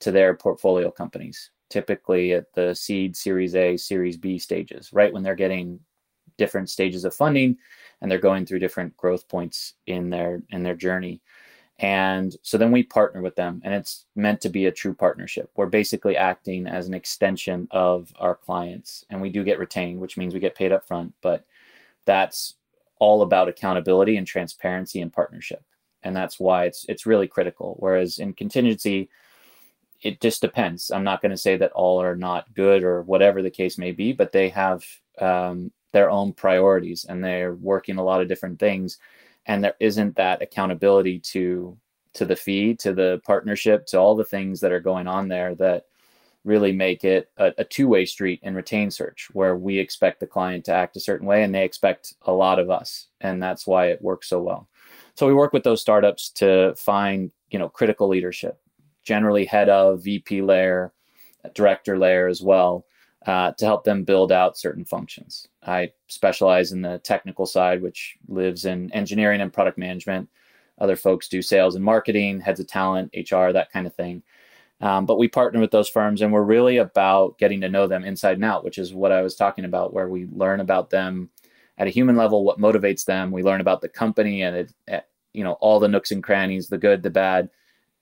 to 0.00 0.10
their 0.10 0.34
portfolio 0.34 0.90
companies, 0.90 1.50
typically 1.70 2.32
at 2.32 2.52
the 2.54 2.74
seed, 2.74 3.16
Series 3.16 3.54
A, 3.54 3.76
Series 3.76 4.16
B 4.16 4.38
stages, 4.38 4.92
right 4.92 5.12
when 5.12 5.22
they're 5.22 5.34
getting 5.34 5.78
different 6.38 6.70
stages 6.70 7.04
of 7.04 7.14
funding 7.14 7.56
and 8.00 8.10
they're 8.10 8.18
going 8.18 8.44
through 8.46 8.58
different 8.58 8.96
growth 8.96 9.28
points 9.28 9.74
in 9.86 10.10
their 10.10 10.42
in 10.50 10.62
their 10.62 10.74
journey. 10.74 11.20
And 11.78 12.36
so 12.42 12.58
then 12.58 12.70
we 12.70 12.84
partner 12.84 13.22
with 13.22 13.34
them, 13.34 13.60
and 13.64 13.74
it's 13.74 14.04
meant 14.14 14.40
to 14.42 14.48
be 14.48 14.66
a 14.66 14.72
true 14.72 14.94
partnership. 14.94 15.50
We're 15.56 15.66
basically 15.66 16.16
acting 16.16 16.66
as 16.66 16.86
an 16.86 16.94
extension 16.94 17.66
of 17.70 18.12
our 18.18 18.36
clients, 18.36 19.04
and 19.10 19.20
we 19.20 19.30
do 19.30 19.42
get 19.42 19.58
retained, 19.58 19.98
which 19.98 20.16
means 20.16 20.32
we 20.32 20.40
get 20.40 20.54
paid 20.54 20.70
up 20.70 20.86
front. 20.86 21.14
But 21.22 21.44
that's 22.04 22.54
all 23.02 23.22
about 23.22 23.48
accountability 23.48 24.16
and 24.16 24.28
transparency 24.28 25.00
and 25.00 25.12
partnership. 25.12 25.64
And 26.04 26.14
that's 26.14 26.38
why 26.38 26.66
it's 26.66 26.86
it's 26.88 27.04
really 27.04 27.26
critical. 27.26 27.74
Whereas 27.80 28.18
in 28.20 28.32
contingency 28.32 29.10
it 30.02 30.20
just 30.20 30.40
depends. 30.40 30.92
I'm 30.92 31.02
not 31.02 31.20
going 31.20 31.30
to 31.32 31.36
say 31.36 31.56
that 31.56 31.72
all 31.72 32.00
are 32.00 32.14
not 32.14 32.54
good 32.54 32.84
or 32.84 33.02
whatever 33.02 33.42
the 33.42 33.50
case 33.50 33.76
may 33.76 33.90
be 33.90 34.12
but 34.12 34.30
they 34.30 34.48
have 34.50 34.84
um, 35.18 35.72
their 35.92 36.10
own 36.10 36.32
priorities 36.32 37.04
and 37.08 37.24
they're 37.24 37.54
working 37.54 37.98
a 37.98 38.04
lot 38.04 38.22
of 38.22 38.28
different 38.28 38.60
things. 38.60 38.98
And 39.46 39.64
there 39.64 39.74
isn't 39.80 40.14
that 40.14 40.40
accountability 40.40 41.18
to 41.34 41.76
to 42.14 42.24
the 42.24 42.36
fee 42.36 42.76
to 42.76 42.92
the 42.92 43.20
partnership 43.24 43.86
to 43.86 43.98
all 43.98 44.14
the 44.14 44.32
things 44.34 44.60
that 44.60 44.70
are 44.70 44.86
going 44.90 45.08
on 45.08 45.26
there 45.26 45.56
that 45.56 45.86
really 46.44 46.72
make 46.72 47.04
it 47.04 47.30
a, 47.36 47.52
a 47.58 47.64
two-way 47.64 48.04
street 48.04 48.40
in 48.42 48.54
retain 48.54 48.90
search 48.90 49.28
where 49.32 49.56
we 49.56 49.78
expect 49.78 50.20
the 50.20 50.26
client 50.26 50.64
to 50.64 50.72
act 50.72 50.96
a 50.96 51.00
certain 51.00 51.26
way 51.26 51.44
and 51.44 51.54
they 51.54 51.64
expect 51.64 52.14
a 52.22 52.32
lot 52.32 52.58
of 52.58 52.70
us 52.70 53.08
and 53.20 53.42
that's 53.42 53.66
why 53.66 53.86
it 53.86 54.02
works 54.02 54.28
so 54.28 54.40
well. 54.40 54.68
So 55.14 55.26
we 55.26 55.34
work 55.34 55.52
with 55.52 55.62
those 55.62 55.80
startups 55.80 56.30
to 56.30 56.74
find 56.76 57.30
you 57.50 57.58
know 57.58 57.68
critical 57.68 58.08
leadership 58.08 58.58
generally 59.04 59.44
head 59.44 59.68
of 59.68 60.02
vp 60.02 60.42
layer 60.42 60.92
director 61.54 61.98
layer 61.98 62.28
as 62.28 62.40
well 62.40 62.86
uh, 63.26 63.52
to 63.52 63.64
help 63.64 63.84
them 63.84 64.04
build 64.04 64.32
out 64.32 64.58
certain 64.58 64.84
functions. 64.84 65.46
I 65.62 65.92
specialize 66.08 66.72
in 66.72 66.82
the 66.82 66.98
technical 66.98 67.46
side 67.46 67.82
which 67.82 68.16
lives 68.28 68.64
in 68.64 68.92
engineering 68.92 69.40
and 69.40 69.52
product 69.52 69.78
management. 69.78 70.28
Other 70.78 70.96
folks 70.96 71.28
do 71.28 71.42
sales 71.42 71.76
and 71.76 71.84
marketing, 71.84 72.40
heads 72.40 72.58
of 72.58 72.66
talent, 72.66 73.14
HR, 73.14 73.52
that 73.52 73.70
kind 73.72 73.86
of 73.86 73.94
thing. 73.94 74.22
Um, 74.82 75.06
but 75.06 75.16
we 75.16 75.28
partner 75.28 75.60
with 75.60 75.70
those 75.70 75.88
firms 75.88 76.20
and 76.20 76.32
we're 76.32 76.42
really 76.42 76.76
about 76.76 77.38
getting 77.38 77.60
to 77.60 77.68
know 77.68 77.86
them 77.86 78.04
inside 78.04 78.34
and 78.34 78.44
out, 78.44 78.64
which 78.64 78.78
is 78.78 78.92
what 78.92 79.12
I 79.12 79.22
was 79.22 79.36
talking 79.36 79.64
about, 79.64 79.94
where 79.94 80.08
we 80.08 80.26
learn 80.26 80.58
about 80.58 80.90
them 80.90 81.30
at 81.78 81.86
a 81.86 81.90
human 81.90 82.16
level, 82.16 82.44
what 82.44 82.58
motivates 82.58 83.04
them. 83.04 83.30
We 83.30 83.44
learn 83.44 83.60
about 83.60 83.80
the 83.80 83.88
company 83.88 84.42
and 84.42 84.56
it, 84.56 84.72
eh, 84.88 85.00
you 85.32 85.44
know 85.44 85.52
all 85.54 85.78
the 85.78 85.88
nooks 85.88 86.10
and 86.10 86.22
crannies, 86.22 86.68
the 86.68 86.78
good, 86.78 87.02
the 87.02 87.10
bad, 87.10 87.48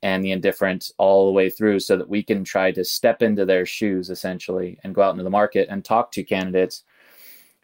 and 0.02 0.24
the 0.24 0.32
indifferent, 0.32 0.90
all 0.96 1.26
the 1.26 1.32
way 1.32 1.50
through, 1.50 1.80
so 1.80 1.96
that 1.96 2.08
we 2.08 2.22
can 2.22 2.42
try 2.44 2.72
to 2.72 2.82
step 2.82 3.22
into 3.22 3.44
their 3.44 3.66
shoes 3.66 4.08
essentially 4.08 4.78
and 4.82 4.94
go 4.94 5.02
out 5.02 5.12
into 5.12 5.22
the 5.22 5.30
market 5.30 5.68
and 5.70 5.84
talk 5.84 6.10
to 6.12 6.24
candidates 6.24 6.82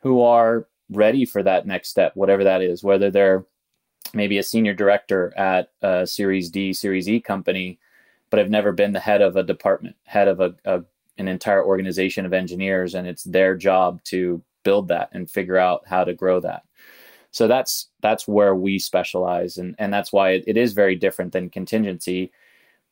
who 0.03 0.21
are 0.21 0.69
ready 0.91 1.25
for 1.25 1.43
that 1.43 1.67
next 1.67 1.89
step, 1.89 2.13
whatever 2.15 2.45
that 2.45 2.63
is, 2.63 2.85
whether 2.85 3.11
they're 3.11 3.45
maybe 4.15 4.39
a 4.39 4.43
senior 4.43 4.75
director 4.75 5.33
at 5.37 5.71
a 5.83 6.07
Series 6.07 6.51
D, 6.51 6.73
Series 6.73 7.09
E 7.09 7.19
company 7.19 7.81
but 8.31 8.41
I've 8.41 8.51
never 8.51 8.73
been 8.73 8.93
the 8.93 9.01
head 9.01 9.23
of 9.23 9.37
a 9.37 9.43
department, 9.43 9.97
head 10.05 10.29
of 10.29 10.41
a, 10.41 10.55
a 10.65 10.83
an 11.19 11.29
entire 11.29 11.65
organization 11.65 12.27
of 12.27 12.33
engineers, 12.33 12.95
and 12.95 13.07
it's 13.07 13.25
their 13.25 13.57
job 13.57 14.03
to 14.05 14.43
build 14.65 14.89
that 14.89 15.09
and 15.13 15.31
figure 15.31 15.57
out 15.57 15.83
how 15.87 16.05
to 16.05 16.13
grow 16.13 16.41
that. 16.41 16.63
So 17.31 17.47
that's 17.49 17.89
that's 18.01 18.27
where 18.27 18.55
we 18.55 18.79
specialize, 18.79 19.59
and 19.59 19.75
and 19.79 19.93
that's 19.93 20.13
why 20.13 20.31
it, 20.31 20.45
it 20.47 20.57
is 20.57 20.73
very 20.73 20.97
different 20.97 21.33
than 21.33 21.51
contingency, 21.51 22.33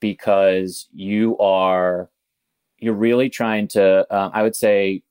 because 0.00 0.86
you 0.92 1.38
are 1.38 2.10
you're 2.78 2.94
really 2.94 3.30
trying 3.30 3.68
to 3.68 4.06
um, 4.14 4.30
I 4.34 4.42
would 4.42 4.56
say 4.56 5.02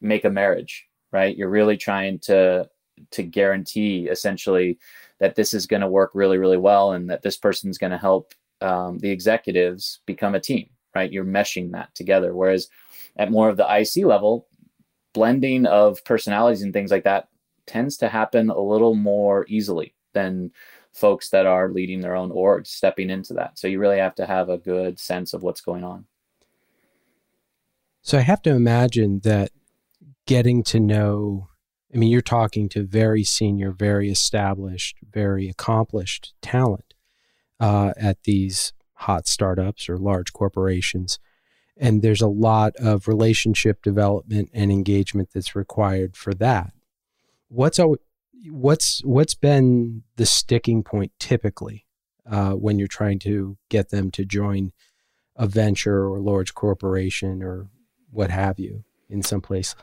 make 0.00 0.24
a 0.24 0.30
marriage, 0.30 0.86
right? 1.10 1.36
You're 1.36 1.48
really 1.48 1.76
trying 1.76 2.18
to 2.20 2.68
to 3.10 3.22
guarantee 3.22 4.08
essentially 4.08 4.78
that 5.18 5.34
this 5.34 5.54
is 5.54 5.66
going 5.66 5.82
to 5.82 5.88
work 5.88 6.10
really 6.14 6.38
really 6.38 6.58
well, 6.58 6.92
and 6.92 7.08
that 7.10 7.22
this 7.22 7.36
person's 7.36 7.78
going 7.78 7.92
to 7.92 7.98
help 7.98 8.34
um, 8.62 8.98
the 8.98 9.10
executives 9.10 10.00
become 10.06 10.34
a 10.34 10.40
team, 10.40 10.68
right? 10.94 11.12
You're 11.12 11.24
meshing 11.24 11.72
that 11.72 11.94
together. 11.94 12.34
Whereas 12.34 12.68
at 13.16 13.30
more 13.30 13.48
of 13.48 13.56
the 13.56 13.66
IC 13.68 14.06
level, 14.06 14.46
blending 15.12 15.66
of 15.66 16.04
personalities 16.04 16.62
and 16.62 16.72
things 16.72 16.90
like 16.90 17.04
that 17.04 17.28
tends 17.66 17.96
to 17.98 18.08
happen 18.08 18.50
a 18.50 18.60
little 18.60 18.94
more 18.94 19.44
easily 19.48 19.94
than 20.14 20.50
folks 20.92 21.30
that 21.30 21.46
are 21.46 21.70
leading 21.70 22.00
their 22.00 22.16
own 22.16 22.30
orgs 22.30 22.66
stepping 22.68 23.10
into 23.10 23.32
that. 23.34 23.58
So 23.58 23.66
you 23.66 23.78
really 23.78 23.98
have 23.98 24.14
to 24.16 24.26
have 24.26 24.48
a 24.48 24.58
good 24.58 24.98
sense 24.98 25.32
of 25.32 25.42
what's 25.42 25.60
going 25.60 25.84
on. 25.84 26.06
So 28.02 28.18
I 28.18 28.22
have 28.22 28.42
to 28.42 28.50
imagine 28.50 29.20
that 29.20 29.50
getting 30.26 30.62
to 30.64 30.80
know 30.80 31.48
I 31.94 31.98
mean 31.98 32.10
you're 32.10 32.22
talking 32.22 32.68
to 32.70 32.84
very 32.84 33.22
senior, 33.22 33.70
very 33.70 34.10
established, 34.10 34.96
very 35.10 35.48
accomplished 35.48 36.32
talent 36.40 36.91
uh, 37.62 37.92
at 37.96 38.24
these 38.24 38.72
hot 38.94 39.28
startups 39.28 39.88
or 39.88 39.96
large 39.96 40.32
corporations. 40.32 41.20
And 41.76 42.02
there's 42.02 42.20
a 42.20 42.26
lot 42.26 42.74
of 42.76 43.06
relationship 43.06 43.82
development 43.82 44.50
and 44.52 44.72
engagement 44.72 45.30
that's 45.32 45.54
required 45.54 46.16
for 46.16 46.34
that. 46.34 46.72
What's 47.48 47.78
what's 48.50 49.04
what's 49.04 49.34
been 49.36 50.02
the 50.16 50.26
sticking 50.26 50.82
point 50.82 51.12
typically 51.20 51.86
uh, 52.28 52.52
when 52.52 52.80
you're 52.80 52.88
trying 52.88 53.20
to 53.20 53.56
get 53.68 53.90
them 53.90 54.10
to 54.10 54.24
join 54.24 54.72
a 55.36 55.46
venture 55.46 56.08
or 56.08 56.18
large 56.18 56.54
corporation 56.54 57.42
or 57.44 57.68
what 58.10 58.30
have 58.30 58.58
you 58.58 58.82
in 59.08 59.22
some 59.22 59.40
place? 59.40 59.76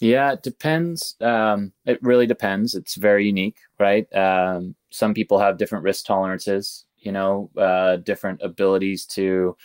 Yeah, 0.00 0.32
it 0.32 0.42
depends. 0.42 1.16
Um, 1.20 1.72
it 1.86 1.98
really 2.02 2.26
depends. 2.26 2.74
It's 2.74 2.96
very 2.96 3.26
unique, 3.26 3.58
right? 3.78 4.12
Um, 4.14 4.74
some 4.90 5.14
people 5.14 5.38
have 5.38 5.56
different 5.56 5.84
risk 5.84 6.04
tolerances 6.04 6.84
you 7.02 7.12
know, 7.12 7.50
uh, 7.56 7.96
different 7.96 8.40
abilities 8.42 9.06
to 9.06 9.56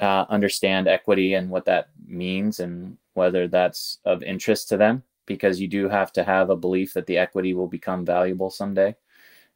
uh, 0.00 0.24
understand 0.28 0.88
equity 0.88 1.34
and 1.34 1.50
what 1.50 1.64
that 1.64 1.90
means 2.06 2.60
and 2.60 2.96
whether 3.14 3.46
that's 3.46 3.98
of 4.04 4.22
interest 4.22 4.68
to 4.68 4.76
them 4.76 5.02
because 5.26 5.60
you 5.60 5.68
do 5.68 5.88
have 5.88 6.12
to 6.12 6.24
have 6.24 6.50
a 6.50 6.56
belief 6.56 6.92
that 6.94 7.06
the 7.06 7.18
equity 7.18 7.54
will 7.54 7.68
become 7.68 8.04
valuable 8.04 8.50
someday 8.50 8.94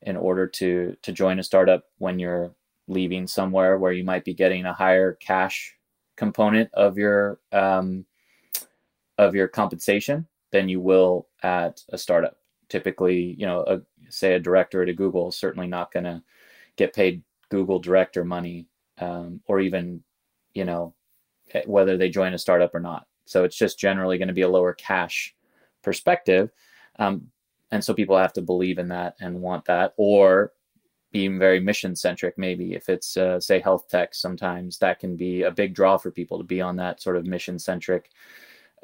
in 0.03 0.17
order 0.17 0.47
to 0.47 0.97
to 1.03 1.11
join 1.11 1.39
a 1.39 1.43
startup 1.43 1.85
when 1.99 2.19
you're 2.19 2.55
leaving 2.87 3.27
somewhere 3.27 3.79
where 3.79 3.93
you 3.93 4.05
might 4.05 4.25
be 4.25 4.35
getting 4.35 4.67
a 4.67 4.73
higher 4.73 5.15
cash 5.15 5.77
component 6.17 6.73
of 6.75 6.97
your 6.97 7.41
um, 7.53 8.05
of 9.19 9.35
your 9.35 9.49
compensation 9.49 10.27
than 10.53 10.69
you 10.69 10.81
will 10.81 11.27
at 11.43 11.83
a 11.91 11.99
startup. 11.99 12.37
Typically, 12.69 13.35
you 13.39 13.47
know, 13.47 13.65
a, 13.67 13.81
say 14.11 14.35
a 14.35 14.41
director 14.41 14.83
at 14.83 14.89
a 14.89 14.93
Google 14.93 15.29
is 15.29 15.37
certainly 15.37 15.67
not 15.67 15.93
going 15.93 16.05
to 16.05 16.23
get 16.77 16.95
paid 16.95 17.23
Google 17.51 17.79
director 17.79 18.25
money, 18.25 18.67
um, 18.99 19.41
or 19.47 19.61
even, 19.61 20.03
you 20.55 20.65
know, 20.65 20.95
eh, 21.53 21.63
whether 21.67 21.97
they 21.97 22.09
join 22.09 22.35
a 22.35 22.39
startup 22.39 22.75
or 22.75 22.81
not. 22.81 23.07
So 23.25 23.45
it's 23.45 23.57
just 23.57 23.79
generally 23.79 24.19
going 24.19 24.29
to 24.29 24.35
be 24.35 24.43
a 24.43 24.49
lower 24.49 24.73
cash 24.73 25.35
perspective. 25.83 26.51
Um, 26.99 27.29
and 27.71 27.83
so 27.83 27.95
people 27.95 28.17
have 28.17 28.33
to 28.35 28.43
believe 28.43 28.79
in 28.79 28.89
that 28.89 29.17
and 29.21 29.41
want 29.41 29.65
that, 29.67 29.95
or 29.97 30.53
be 31.13 31.29
very 31.29 31.61
mission 31.61 31.97
centric. 31.97 32.37
Maybe 32.39 32.75
if 32.75 32.89
it's 32.89 33.17
uh, 33.17 33.41
say 33.41 33.61
health 33.61 33.89
tech, 33.89 34.15
sometimes 34.15 34.79
that 34.79 34.99
can 34.99 35.17
be 35.17 35.43
a 35.43 35.51
big 35.51 35.75
draw 35.75 35.97
for 35.97 36.11
people 36.11 36.39
to 36.39 36.45
be 36.45 36.61
on 36.61 36.77
that 36.77 37.01
sort 37.03 37.17
of 37.17 37.27
mission 37.27 37.59
centric 37.59 38.11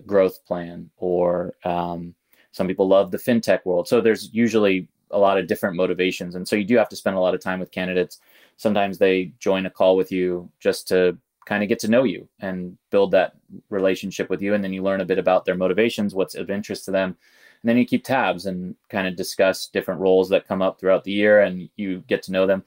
growth 0.07 0.45
plan. 0.45 0.91
Or 0.97 1.55
um, 1.65 2.15
some 2.53 2.67
people 2.67 2.89
love 2.89 3.11
the 3.11 3.19
fintech 3.19 3.65
world. 3.65 3.89
So 3.89 4.01
there's 4.01 4.31
usually 4.33 4.89
a 5.13 5.19
lot 5.19 5.39
of 5.39 5.47
different 5.47 5.77
motivations. 5.77 6.35
And 6.35 6.47
so 6.47 6.57
you 6.57 6.65
do 6.65 6.77
have 6.77 6.89
to 6.89 6.97
spend 6.97 7.17
a 7.17 7.21
lot 7.21 7.35
of 7.35 7.41
time 7.41 7.61
with 7.61 7.71
candidates. 7.71 8.19
Sometimes 8.57 8.99
they 8.99 9.33
join 9.39 9.67
a 9.67 9.71
call 9.71 9.97
with 9.97 10.11
you 10.13 10.51
just 10.61 10.89
to 10.89 11.17
kind 11.47 11.63
of 11.63 11.69
get 11.69 11.79
to 11.81 11.91
know 11.91 12.05
you 12.05 12.29
and 12.41 12.77
build 12.91 13.11
that 13.11 13.35
relationship 13.71 14.31
with 14.31 14.41
you. 14.41 14.55
And 14.55 14.63
then 14.63 14.73
you 14.73 14.83
learn 14.83 15.01
a 15.01 15.07
bit 15.07 15.19
about 15.19 15.45
their 15.45 15.57
motivations, 15.57 16.15
what's 16.15 16.35
of 16.35 16.51
interest 16.51 16.85
to 16.87 16.91
them. 16.91 17.17
And 17.63 17.69
then 17.69 17.77
you 17.77 17.85
keep 17.85 18.05
tabs 18.05 18.47
and 18.47 18.75
kind 18.91 19.07
of 19.07 19.17
discuss 19.17 19.69
different 19.69 20.01
roles 20.01 20.29
that 20.31 20.49
come 20.49 20.63
up 20.63 20.79
throughout 20.79 21.05
the 21.05 21.13
year 21.13 21.43
and 21.43 21.69
you 21.77 22.01
get 22.07 22.23
to 22.25 22.33
know 22.33 22.47
them. 22.47 22.65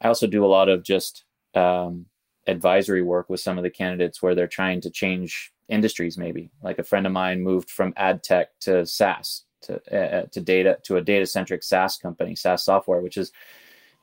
I 0.00 0.08
also 0.08 0.26
do 0.26 0.44
a 0.44 0.46
lot 0.46 0.68
of 0.68 0.82
just 0.82 1.24
um, 1.54 2.06
advisory 2.46 3.02
work 3.02 3.28
with 3.28 3.40
some 3.40 3.58
of 3.58 3.64
the 3.64 3.70
candidates 3.70 4.22
where 4.22 4.34
they're 4.34 4.46
trying 4.46 4.80
to 4.82 4.90
change 4.90 5.52
industries, 5.68 6.16
maybe. 6.16 6.50
Like 6.62 6.78
a 6.78 6.84
friend 6.84 7.06
of 7.06 7.12
mine 7.12 7.42
moved 7.42 7.70
from 7.70 7.92
ad 7.96 8.22
tech 8.22 8.48
to 8.60 8.86
SaaS 8.86 9.44
to 9.62 9.74
uh, 9.96 10.26
to 10.26 10.40
data 10.40 10.78
to 10.84 10.96
a 10.96 11.00
data 11.02 11.26
centric 11.26 11.62
SaaS 11.62 11.96
company, 11.96 12.34
SaaS 12.34 12.64
software, 12.64 13.00
which 13.00 13.16
is 13.16 13.32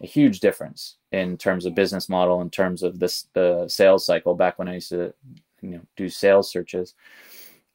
a 0.01 0.05
huge 0.05 0.39
difference 0.39 0.97
in 1.11 1.37
terms 1.37 1.65
of 1.65 1.75
business 1.75 2.09
model, 2.09 2.41
in 2.41 2.49
terms 2.49 2.83
of 2.83 2.99
this 2.99 3.27
the 3.33 3.67
sales 3.67 4.05
cycle. 4.05 4.35
Back 4.35 4.59
when 4.59 4.67
I 4.67 4.75
used 4.75 4.89
to 4.89 5.13
you 5.61 5.71
know 5.71 5.81
do 5.95 6.09
sales 6.09 6.49
searches, 6.49 6.93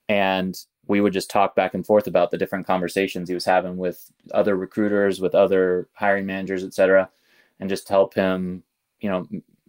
and 0.08 0.58
we 0.87 1.00
would 1.00 1.12
just 1.12 1.30
talk 1.30 1.54
back 1.54 1.75
and 1.75 1.87
forth 1.87 2.06
about 2.06 2.30
the 2.30 2.38
different 2.38 2.66
conversations 2.66 3.28
he 3.28 3.34
was 3.34 3.44
having 3.44 3.76
with 3.76 4.10
other 4.32 4.56
recruiters, 4.56 5.20
with 5.20 5.34
other 5.34 5.88
hiring 5.92 6.26
managers, 6.26 6.64
et 6.64 6.75
cetera, 6.75 7.08
and 7.60 7.70
just 7.70 7.88
help 7.88 8.12
him, 8.12 8.62
you 9.00 9.08
know, 9.08 9.25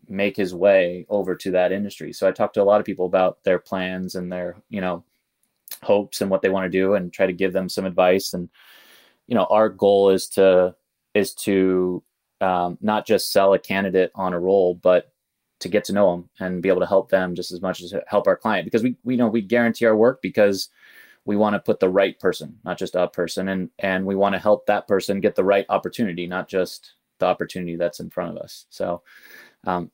make 0.07 0.35
his 0.35 0.55
way 0.55 1.05
over 1.09 1.35
to 1.35 1.51
that 1.51 1.71
industry. 1.71 2.11
So 2.11 2.27
I 2.27 2.31
talked 2.31 2.55
to 2.55 2.61
a 2.61 2.63
lot 2.63 2.79
of 2.79 2.85
people 2.85 3.05
about 3.05 3.43
their 3.43 3.59
plans 3.59 4.15
and 4.15 4.31
their, 4.31 4.55
you 4.69 4.81
know, 4.81 5.03
hopes 5.83 6.21
and 6.21 6.29
what 6.29 6.41
they 6.41 6.49
want 6.49 6.65
to 6.65 6.77
do 6.77 6.95
and 6.95 7.11
try 7.11 7.25
to 7.25 7.33
give 7.33 7.53
them 7.53 7.69
some 7.69 7.85
advice. 7.85 8.33
And 8.33 8.49
you 9.27 9.35
know 9.35 9.45
our 9.45 9.69
goal 9.69 10.09
is 10.09 10.27
to 10.29 10.75
is 11.13 11.33
to 11.33 12.03
um, 12.41 12.77
not 12.81 13.05
just 13.05 13.31
sell 13.31 13.53
a 13.53 13.59
candidate 13.59 14.11
on 14.15 14.33
a 14.33 14.39
role 14.39 14.73
but 14.75 15.13
to 15.59 15.69
get 15.69 15.83
to 15.85 15.93
know 15.93 16.11
them 16.11 16.29
and 16.39 16.61
be 16.61 16.69
able 16.69 16.81
to 16.81 16.87
help 16.87 17.09
them 17.09 17.35
just 17.35 17.51
as 17.51 17.61
much 17.61 17.81
as 17.81 17.93
help 18.07 18.27
our 18.27 18.35
client. 18.35 18.65
Because 18.65 18.83
we 18.83 18.97
we 19.03 19.15
know 19.15 19.27
we 19.27 19.41
guarantee 19.41 19.85
our 19.85 19.95
work 19.95 20.21
because 20.21 20.69
we 21.23 21.37
want 21.37 21.53
to 21.53 21.59
put 21.59 21.79
the 21.79 21.89
right 21.89 22.19
person 22.19 22.57
not 22.65 22.77
just 22.77 22.95
a 22.95 23.07
person. 23.07 23.47
And 23.49 23.69
and 23.79 24.05
we 24.05 24.15
want 24.15 24.33
to 24.33 24.39
help 24.39 24.65
that 24.65 24.87
person 24.87 25.21
get 25.21 25.35
the 25.35 25.43
right 25.43 25.65
opportunity 25.69 26.27
not 26.27 26.49
just 26.49 26.93
the 27.19 27.27
opportunity 27.27 27.75
that's 27.75 27.99
in 27.99 28.09
front 28.09 28.35
of 28.35 28.43
us. 28.43 28.65
So 28.69 29.03
um, 29.65 29.91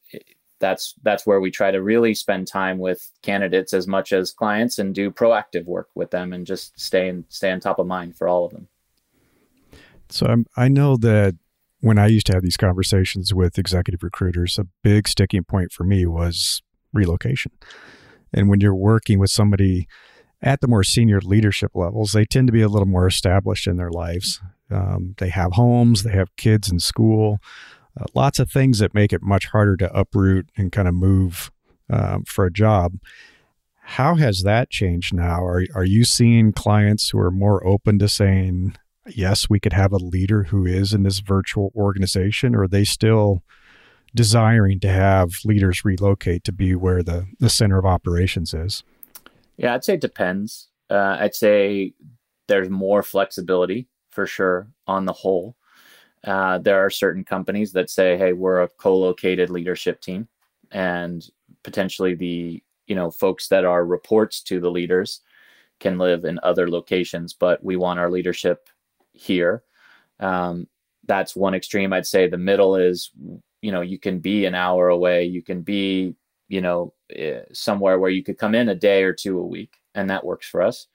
that's 0.60 0.94
that's 1.04 1.26
where 1.26 1.40
we 1.40 1.52
try 1.52 1.72
to 1.72 1.82
really 1.82 2.14
spend 2.14 2.48
time 2.48 2.78
with 2.80 3.12
candidates 3.22 3.74
as 3.74 3.88
much 3.88 4.12
as 4.12 4.32
clients 4.32 4.80
and 4.80 4.96
do 4.96 5.12
proactive 5.12 5.66
work 5.66 5.90
with 5.96 6.12
them 6.12 6.34
and 6.34 6.46
just 6.46 6.80
stay 6.80 7.08
and 7.10 7.26
stay 7.30 7.52
on 7.52 7.60
top 7.60 7.80
of 7.80 7.88
mind 7.88 8.16
for 8.18 8.28
all 8.28 8.46
of 8.46 8.52
them. 8.52 8.68
So 10.10 10.26
I'm, 10.26 10.46
I 10.56 10.68
know 10.68 10.96
that 10.98 11.36
when 11.82 11.98
I 11.98 12.08
used 12.08 12.28
to 12.28 12.34
have 12.34 12.44
these 12.44 12.58
conversations 12.58 13.34
with 13.34 13.58
executive 13.58 14.04
recruiters, 14.04 14.58
a 14.58 14.68
big 14.84 15.08
sticking 15.08 15.44
point 15.44 15.72
for 15.72 15.84
me 15.84 16.06
was 16.06 16.62
relocation. 16.94 17.52
And 18.34 18.50
when 18.50 18.62
you're 18.62 18.76
working 18.76 19.20
with 19.20 19.30
somebody 19.30 19.88
at 20.42 20.62
the 20.62 20.68
more 20.68 20.84
senior 20.84 21.20
leadership 21.22 21.72
levels, 21.76 22.12
they 22.12 22.26
tend 22.26 22.48
to 22.48 22.54
be 22.54 22.62
a 22.62 22.68
little 22.68 22.88
more 22.88 23.08
established 23.08 23.68
in 23.68 23.78
their 23.78 23.92
lives. 23.92 24.42
Um, 24.70 25.16
they 25.18 25.30
have 25.30 25.54
homes, 25.54 26.04
they 26.04 26.12
have 26.12 26.36
kids 26.36 26.72
in 26.72 26.80
school 26.80 27.40
uh, 27.98 28.06
lots 28.14 28.40
of 28.40 28.52
things 28.52 28.80
that 28.80 28.94
make 28.94 29.14
it 29.14 29.22
much 29.22 29.48
harder 29.48 29.78
to 29.78 29.98
uproot 29.98 30.50
and 30.58 30.72
kind 30.72 30.88
of 30.88 30.94
move 30.94 31.52
um, 31.90 32.24
for 32.26 32.46
a 32.46 32.52
job. 32.52 32.94
How 33.82 34.16
has 34.16 34.44
that 34.44 34.70
changed 34.70 35.14
now? 35.14 35.44
Are, 35.44 35.64
are 35.74 35.86
you 35.86 36.04
seeing 36.04 36.52
clients 36.52 37.10
who 37.10 37.20
are 37.20 37.32
more 37.32 37.66
open 37.66 38.00
to 38.00 38.10
saying, 38.10 38.76
yes, 39.08 39.50
we 39.50 39.60
could 39.60 39.74
have 39.74 39.94
a 39.94 39.98
leader 39.98 40.44
who 40.44 40.66
is 40.66 40.94
in 40.94 41.04
this 41.04 41.20
virtual 41.20 41.72
organization, 41.76 42.54
or 42.54 42.64
are 42.64 42.68
they 42.68 42.84
still 42.84 43.44
desiring 44.14 44.80
to 44.82 44.90
have 44.90 45.32
leaders 45.46 45.86
relocate 45.86 46.44
to 46.44 46.52
be 46.52 46.76
where 46.76 47.02
the, 47.02 47.28
the 47.40 47.50
center 47.50 47.78
of 47.78 47.86
operations 47.86 48.54
is? 48.54 48.84
Yeah, 49.56 49.74
I'd 49.74 49.86
say 49.86 49.94
it 49.94 50.02
depends. 50.02 50.68
Uh, 50.90 51.18
I'd 51.20 51.36
say 51.36 51.94
there's 52.48 52.70
more 52.70 53.04
flexibility 53.04 53.88
for 54.10 54.26
sure 54.26 54.70
on 54.86 55.06
the 55.06 55.14
whole. 55.14 55.56
Uh, 56.24 56.58
there 56.60 56.80
are 56.80 56.90
certain 56.90 57.24
companies 57.24 57.72
that 57.74 57.90
say, 57.90 58.18
"Hey, 58.18 58.34
we're 58.34 58.62
a 58.62 58.68
co-located 58.70 59.50
leadership 59.50 60.02
team," 60.02 60.28
and 60.72 61.28
potentially 61.64 62.16
the 62.16 62.64
you 62.88 62.96
know 62.96 63.12
folks 63.12 63.48
that 63.50 63.66
are 63.66 63.86
reports 63.86 64.42
to 64.44 64.60
the 64.60 64.72
leaders 64.72 65.22
can 65.80 65.98
live 65.98 66.26
in 66.26 66.40
other 66.44 66.70
locations, 66.70 67.34
but 67.34 67.64
we 67.64 67.76
want 67.78 68.00
our 68.00 68.10
leadership 68.12 68.70
here. 69.14 69.64
Um, 70.20 70.68
that's 71.08 71.36
one 71.36 71.56
extreme. 71.56 71.94
I'd 71.94 72.08
say 72.08 72.28
the 72.28 72.38
middle 72.38 72.76
is, 72.76 73.12
you 73.62 73.72
know, 73.72 73.82
you 73.82 74.00
can 74.00 74.20
be 74.20 74.46
an 74.46 74.56
hour 74.56 74.90
away. 74.90 75.26
You 75.26 75.42
can 75.44 75.62
be, 75.62 76.16
you 76.50 76.62
know, 76.62 76.94
eh, 77.16 77.42
somewhere 77.54 78.00
where 78.00 78.10
you 78.12 78.24
could 78.24 78.38
come 78.38 78.56
in 78.56 78.70
a 78.70 78.76
day 78.76 79.04
or 79.04 79.14
two 79.14 79.40
a 79.40 79.46
week, 79.48 79.76
and 79.96 80.10
that 80.10 80.26
works 80.26 80.48
for 80.50 80.62
us. 80.62 80.88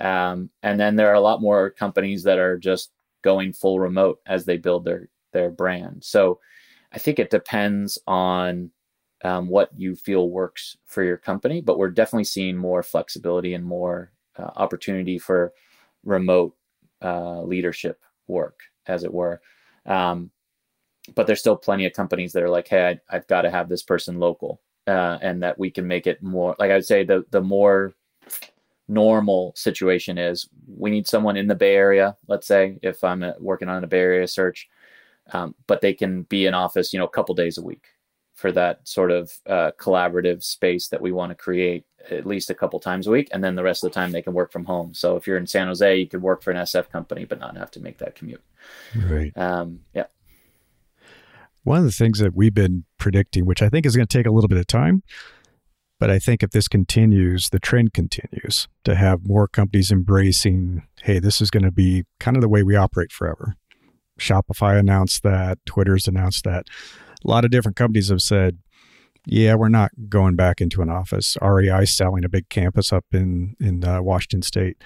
Um, 0.00 0.50
and 0.62 0.78
then 0.80 0.96
there 0.96 1.10
are 1.10 1.14
a 1.14 1.20
lot 1.20 1.40
more 1.42 1.70
companies 1.70 2.24
that 2.24 2.38
are 2.38 2.58
just 2.58 2.90
going 3.24 3.52
full 3.52 3.80
remote 3.80 4.20
as 4.26 4.44
they 4.44 4.58
build 4.58 4.84
their 4.84 5.08
their 5.32 5.50
brand. 5.50 6.04
So 6.04 6.38
I 6.92 6.98
think 6.98 7.18
it 7.18 7.30
depends 7.30 7.98
on 8.06 8.70
um, 9.24 9.48
what 9.48 9.70
you 9.76 9.96
feel 9.96 10.28
works 10.28 10.76
for 10.86 11.02
your 11.02 11.16
company, 11.16 11.60
but 11.60 11.78
we're 11.78 11.90
definitely 11.90 12.24
seeing 12.24 12.56
more 12.56 12.82
flexibility 12.82 13.54
and 13.54 13.64
more 13.64 14.12
uh, 14.38 14.50
opportunity 14.54 15.18
for 15.18 15.52
remote 16.04 16.54
uh, 17.02 17.42
leadership 17.42 18.00
work, 18.28 18.60
as 18.86 19.02
it 19.02 19.12
were. 19.12 19.40
Um, 19.86 20.30
but 21.14 21.26
there's 21.26 21.40
still 21.40 21.56
plenty 21.56 21.86
of 21.86 21.94
companies 21.94 22.32
that 22.32 22.42
are 22.42 22.50
like, 22.50 22.68
hey, 22.68 23.00
I, 23.08 23.14
have 23.14 23.26
got 23.26 23.42
to 23.42 23.50
have 23.50 23.68
this 23.68 23.82
person 23.82 24.18
local, 24.18 24.60
uh, 24.86 25.18
and 25.20 25.42
that 25.42 25.58
we 25.58 25.70
can 25.70 25.86
make 25.86 26.06
it 26.06 26.22
more. 26.22 26.54
Like 26.58 26.70
I 26.70 26.74
would 26.74 26.86
say, 26.86 27.04
the 27.04 27.24
the 27.30 27.42
more 27.42 27.94
normal 28.88 29.52
situation 29.56 30.18
is 30.18 30.48
we 30.76 30.90
need 30.90 31.06
someone 31.06 31.36
in 31.36 31.48
the 31.48 31.54
Bay 31.54 31.74
Area. 31.74 32.16
Let's 32.26 32.46
say 32.46 32.78
if 32.82 33.02
I'm 33.02 33.22
uh, 33.22 33.32
working 33.38 33.68
on 33.68 33.84
a 33.84 33.86
Bay 33.86 34.00
Area 34.00 34.28
search, 34.28 34.68
um, 35.32 35.54
but 35.66 35.80
they 35.80 35.94
can 35.94 36.22
be 36.24 36.46
in 36.46 36.54
office, 36.54 36.92
you 36.92 36.98
know, 36.98 37.06
a 37.06 37.10
couple 37.10 37.34
days 37.34 37.58
a 37.58 37.62
week 37.62 37.86
for 38.34 38.50
that 38.52 38.86
sort 38.86 39.10
of 39.10 39.32
uh, 39.46 39.70
collaborative 39.78 40.42
space 40.42 40.88
that 40.88 41.00
we 41.00 41.12
want 41.12 41.30
to 41.30 41.34
create 41.34 41.84
at 42.10 42.26
least 42.26 42.50
a 42.50 42.54
couple 42.54 42.78
times 42.80 43.06
a 43.06 43.10
week 43.10 43.28
and 43.32 43.42
then 43.42 43.54
the 43.54 43.62
rest 43.62 43.82
of 43.82 43.90
the 43.90 43.94
time 43.94 44.12
they 44.12 44.20
can 44.20 44.34
work 44.34 44.52
from 44.52 44.64
home. 44.64 44.92
So 44.92 45.16
if 45.16 45.26
you're 45.26 45.38
in 45.38 45.46
san 45.46 45.68
jose 45.68 45.96
you 45.96 46.06
could 46.06 46.20
work 46.20 46.42
for 46.42 46.50
an 46.50 46.58
sf 46.58 46.90
company 46.90 47.24
but 47.24 47.40
not 47.40 47.56
have 47.56 47.70
to 47.72 47.80
make 47.80 47.98
that 47.98 48.14
commute. 48.14 48.42
Right. 48.94 49.32
Um, 49.36 49.80
yeah. 49.94 50.06
One 51.62 51.78
of 51.78 51.84
the 51.84 51.92
things 51.92 52.18
that 52.18 52.34
we've 52.34 52.52
been 52.52 52.84
predicting 52.98 53.46
which 53.46 53.62
i 53.62 53.68
think 53.68 53.86
is 53.86 53.96
going 53.96 54.06
to 54.06 54.18
take 54.18 54.26
a 54.26 54.30
little 54.30 54.48
bit 54.48 54.58
of 54.58 54.66
time 54.66 55.02
but 55.98 56.10
i 56.10 56.18
think 56.18 56.42
if 56.42 56.50
this 56.50 56.68
continues 56.68 57.50
the 57.50 57.58
trend 57.58 57.92
continues 57.92 58.68
to 58.84 58.94
have 58.94 59.26
more 59.26 59.48
companies 59.48 59.90
embracing 59.90 60.82
hey 61.02 61.18
this 61.18 61.40
is 61.40 61.50
going 61.50 61.64
to 61.64 61.72
be 61.72 62.04
kind 62.20 62.36
of 62.36 62.40
the 62.40 62.48
way 62.48 62.62
we 62.62 62.76
operate 62.76 63.12
forever 63.12 63.54
shopify 64.18 64.78
announced 64.78 65.22
that 65.22 65.58
twitter's 65.66 66.06
announced 66.06 66.44
that 66.44 66.66
a 67.24 67.28
lot 67.28 67.44
of 67.44 67.50
different 67.50 67.76
companies 67.76 68.10
have 68.10 68.22
said 68.22 68.58
yeah, 69.26 69.54
we're 69.54 69.68
not 69.68 69.90
going 70.08 70.36
back 70.36 70.60
into 70.60 70.82
an 70.82 70.90
office. 70.90 71.36
REI 71.40 71.86
selling 71.86 72.24
a 72.24 72.28
big 72.28 72.48
campus 72.48 72.92
up 72.92 73.06
in 73.12 73.56
in 73.58 73.84
uh, 73.84 74.02
Washington 74.02 74.42
State. 74.42 74.82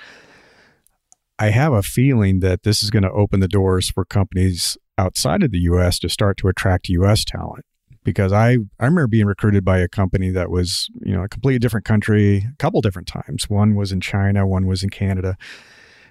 I 1.38 1.50
have 1.50 1.72
a 1.72 1.82
feeling 1.82 2.40
that 2.40 2.62
this 2.62 2.82
is 2.82 2.90
going 2.90 3.04
to 3.04 3.12
open 3.12 3.40
the 3.40 3.48
doors 3.48 3.90
for 3.90 4.04
companies 4.04 4.76
outside 4.96 5.42
of 5.42 5.52
the 5.52 5.60
U.S. 5.60 5.98
to 6.00 6.08
start 6.08 6.36
to 6.38 6.48
attract 6.48 6.88
U.S. 6.88 7.24
talent. 7.24 7.64
Because 8.08 8.32
I, 8.32 8.58
I 8.78 8.84
remember 8.84 9.06
being 9.06 9.26
recruited 9.26 9.64
by 9.64 9.78
a 9.78 9.88
company 9.88 10.30
that 10.30 10.50
was, 10.50 10.88
you 11.00 11.12
know, 11.12 11.22
a 11.22 11.28
completely 11.28 11.58
different 11.58 11.86
country 11.86 12.38
a 12.38 12.56
couple 12.58 12.80
different 12.80 13.08
times. 13.08 13.48
One 13.48 13.74
was 13.74 13.92
in 13.92 14.00
China, 14.00 14.46
one 14.46 14.66
was 14.66 14.82
in 14.82 14.90
Canada. 14.90 15.36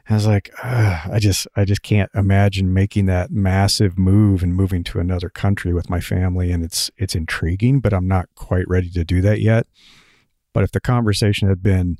I 0.09 0.13
was 0.13 0.25
like, 0.25 0.49
I 0.63 1.17
just, 1.19 1.47
I 1.57 1.65
just 1.65 1.81
can't 1.81 2.09
imagine 2.15 2.73
making 2.73 3.07
that 3.07 3.29
massive 3.29 3.97
move 3.97 4.41
and 4.41 4.55
moving 4.55 4.83
to 4.85 4.99
another 4.99 5.29
country 5.29 5.73
with 5.73 5.89
my 5.89 5.99
family. 5.99 6.49
And 6.51 6.63
it's, 6.63 6.89
it's 6.95 7.13
intriguing, 7.13 7.81
but 7.81 7.93
I'm 7.93 8.07
not 8.07 8.29
quite 8.35 8.67
ready 8.69 8.89
to 8.91 9.03
do 9.03 9.19
that 9.21 9.41
yet. 9.41 9.67
But 10.53 10.63
if 10.63 10.71
the 10.71 10.79
conversation 10.79 11.49
had 11.49 11.61
been, 11.61 11.97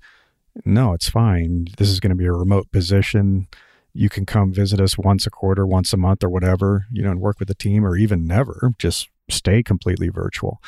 no, 0.64 0.94
it's 0.94 1.10
fine. 1.10 1.68
This 1.78 1.90
is 1.90 2.00
going 2.00 2.12
to 2.12 2.16
be 2.16 2.26
a 2.26 2.32
remote 2.32 2.72
position. 2.72 3.48
You 3.94 4.08
can 4.08 4.26
come 4.26 4.54
visit 4.54 4.80
us 4.80 4.98
once 4.98 5.28
a 5.28 5.30
quarter, 5.30 5.68
once 5.68 5.92
a 5.92 5.98
month, 5.98 6.24
or 6.24 6.30
whatever, 6.30 6.86
you 6.92 7.04
know, 7.04 7.12
and 7.12 7.20
work 7.20 7.40
with 7.40 7.50
the 7.50 7.56
team, 7.56 7.86
or 7.86 7.98
even 7.98 8.26
never. 8.26 8.72
Just 8.80 9.10
stay 9.30 9.64
completely 9.64 10.10
virtual. 10.10 10.62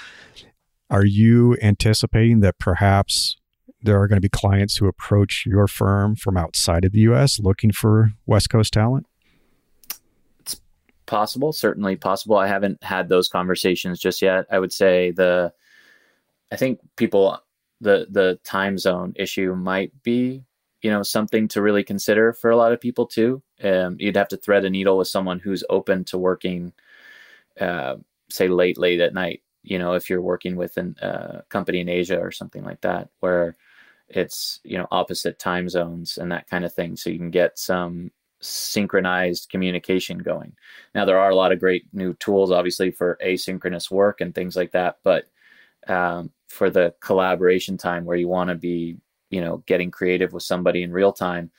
Are 0.90 1.06
you 1.06 1.56
anticipating 1.62 2.40
that 2.40 2.58
perhaps 2.60 3.38
there 3.82 4.00
are 4.02 4.08
going 4.08 4.18
to 4.18 4.22
be 4.22 4.30
clients 4.30 4.78
who 4.78 4.88
approach 4.88 5.46
your 5.46 5.68
firm 5.68 6.16
from 6.16 6.36
outside 6.36 6.84
of 6.84 6.92
the 6.92 7.00
US 7.02 7.40
looking 7.40 7.72
for 7.72 8.12
West 8.26 8.50
Coast 8.50 8.74
talent? 8.74 9.06
It's 10.40 10.60
possible, 11.06 11.54
certainly 11.54 11.96
possible. 11.96 12.38
I 12.38 12.48
haven't 12.48 12.84
had 12.84 13.10
those 13.10 13.30
conversations 13.30 14.00
just 14.00 14.22
yet. 14.22 14.46
I 14.52 14.60
would 14.60 14.74
say 14.74 15.12
the 15.12 15.54
I 16.52 16.56
think 16.56 16.80
people 16.96 17.40
the 17.82 18.08
the 18.10 18.40
time 18.44 18.78
zone 18.78 19.14
issue 19.16 19.56
might 19.56 19.92
be, 20.04 20.44
you 20.82 20.90
know, 20.90 21.04
something 21.04 21.48
to 21.50 21.62
really 21.62 21.84
consider 21.84 22.34
for 22.34 22.50
a 22.50 22.58
lot 22.58 22.74
of 22.74 22.82
people 22.82 23.06
too. 23.06 23.42
Um, 23.64 23.96
you'd 24.00 24.18
have 24.18 24.28
to 24.30 24.38
thread 24.38 24.66
a 24.66 24.70
needle 24.70 24.98
with 24.98 25.08
someone 25.08 25.40
who's 25.40 25.64
open 25.70 26.04
to 26.06 26.18
working 26.18 26.74
uh, 27.60 27.96
say 28.30 28.48
late 28.48 28.78
late 28.78 29.00
at 29.00 29.14
night 29.14 29.42
you 29.64 29.80
know 29.80 29.94
if 29.94 30.10
you're 30.10 30.22
working 30.22 30.56
with 30.56 30.78
a 30.78 30.94
uh, 31.06 31.42
company 31.50 31.80
in 31.80 31.90
asia 31.90 32.20
or 32.20 32.32
something 32.32 32.64
like 32.64 32.82
that 32.82 33.10
where 33.20 33.56
it's 34.10 34.60
you 34.64 34.78
know 34.78 34.88
opposite 34.92 35.40
time 35.40 35.70
zones 35.70 36.18
and 36.18 36.32
that 36.32 36.50
kind 36.50 36.66
of 36.66 36.74
thing. 36.74 36.96
So 36.96 37.10
you 37.10 37.18
can 37.18 37.30
get 37.32 37.58
some 37.60 38.12
synchronized 38.42 39.50
communication 39.50 40.18
going. 40.18 40.54
Now 40.96 41.06
there 41.06 41.20
are 41.20 41.30
a 41.30 41.36
lot 41.36 41.52
of 41.52 41.60
great 41.60 41.86
new 41.94 42.14
tools 42.16 42.52
obviously 42.52 42.92
for 42.92 43.18
asynchronous 43.24 43.92
work 43.92 44.22
and 44.22 44.34
things 44.34 44.56
like 44.56 44.72
that 44.72 44.98
but 45.04 45.26
um, 45.88 46.32
for 46.48 46.70
the 46.70 46.94
collaboration 47.02 47.78
time 47.78 48.06
where 48.06 48.18
you 48.18 48.28
want 48.28 48.50
to 48.50 48.56
be 48.56 48.98
you 49.30 49.42
know 49.42 49.58
getting 49.68 49.92
creative 49.92 50.34
with 50.34 50.44
somebody 50.44 50.84
in 50.84 50.92
real 50.92 51.14
time 51.14 51.52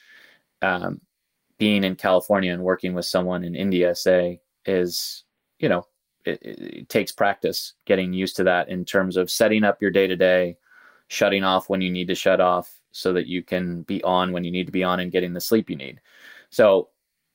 um, 0.63 1.01
being 1.59 1.85
in 1.85 1.97
california 1.97 2.53
and 2.53 2.63
working 2.63 2.95
with 2.95 3.05
someone 3.05 3.45
in 3.45 3.55
india 3.55 3.95
say 3.95 4.41
is 4.67 5.25
you 5.59 5.69
know 5.69 5.85
it, 6.25 6.39
it 6.43 6.89
takes 6.89 7.13
practice 7.13 7.75
getting 7.85 8.13
used 8.13 8.37
to 8.37 8.45
that 8.45 8.69
in 8.69 8.85
terms 8.85 9.17
of 9.17 9.31
setting 9.31 9.65
up 9.65 9.81
your 9.81 9.91
day 9.91 10.07
to 10.07 10.17
day 10.17 10.57
shutting 11.09 11.43
off 11.43 11.69
when 11.69 11.81
you 11.81 11.91
need 11.91 12.07
to 12.07 12.15
shut 12.15 12.41
off 12.41 12.81
so 12.93 13.13
that 13.13 13.27
you 13.27 13.43
can 13.43 13.83
be 13.83 14.03
on 14.05 14.33
when 14.33 14.45
you 14.45 14.51
need 14.51 14.67
to 14.67 14.73
be 14.73 14.85
on 14.85 15.01
and 15.01 15.11
getting 15.11 15.33
the 15.33 15.41
sleep 15.41 15.69
you 15.69 15.77
need. 15.77 16.01
So 16.51 16.89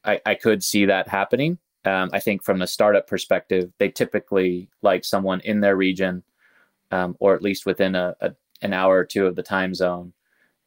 I, 0.05 0.21
I 0.25 0.35
could 0.35 0.63
see 0.63 0.85
that 0.85 1.09
happening. 1.09 1.57
Um, 1.83 2.09
I 2.13 2.19
think 2.19 2.41
from 2.41 2.59
the 2.59 2.67
startup 2.67 3.05
perspective, 3.05 3.71
they 3.77 3.89
typically 3.89 4.69
like 4.81 5.03
someone 5.03 5.41
in 5.41 5.59
their 5.59 5.75
region 5.75 6.23
um, 6.91 7.17
or 7.19 7.35
at 7.35 7.41
least 7.41 7.65
within 7.65 7.95
a, 7.95 8.15
a, 8.21 8.31
an 8.61 8.73
hour 8.73 8.97
or 8.97 9.05
two 9.05 9.25
of 9.27 9.35
the 9.35 9.43
time 9.43 9.73
zone 9.73 10.13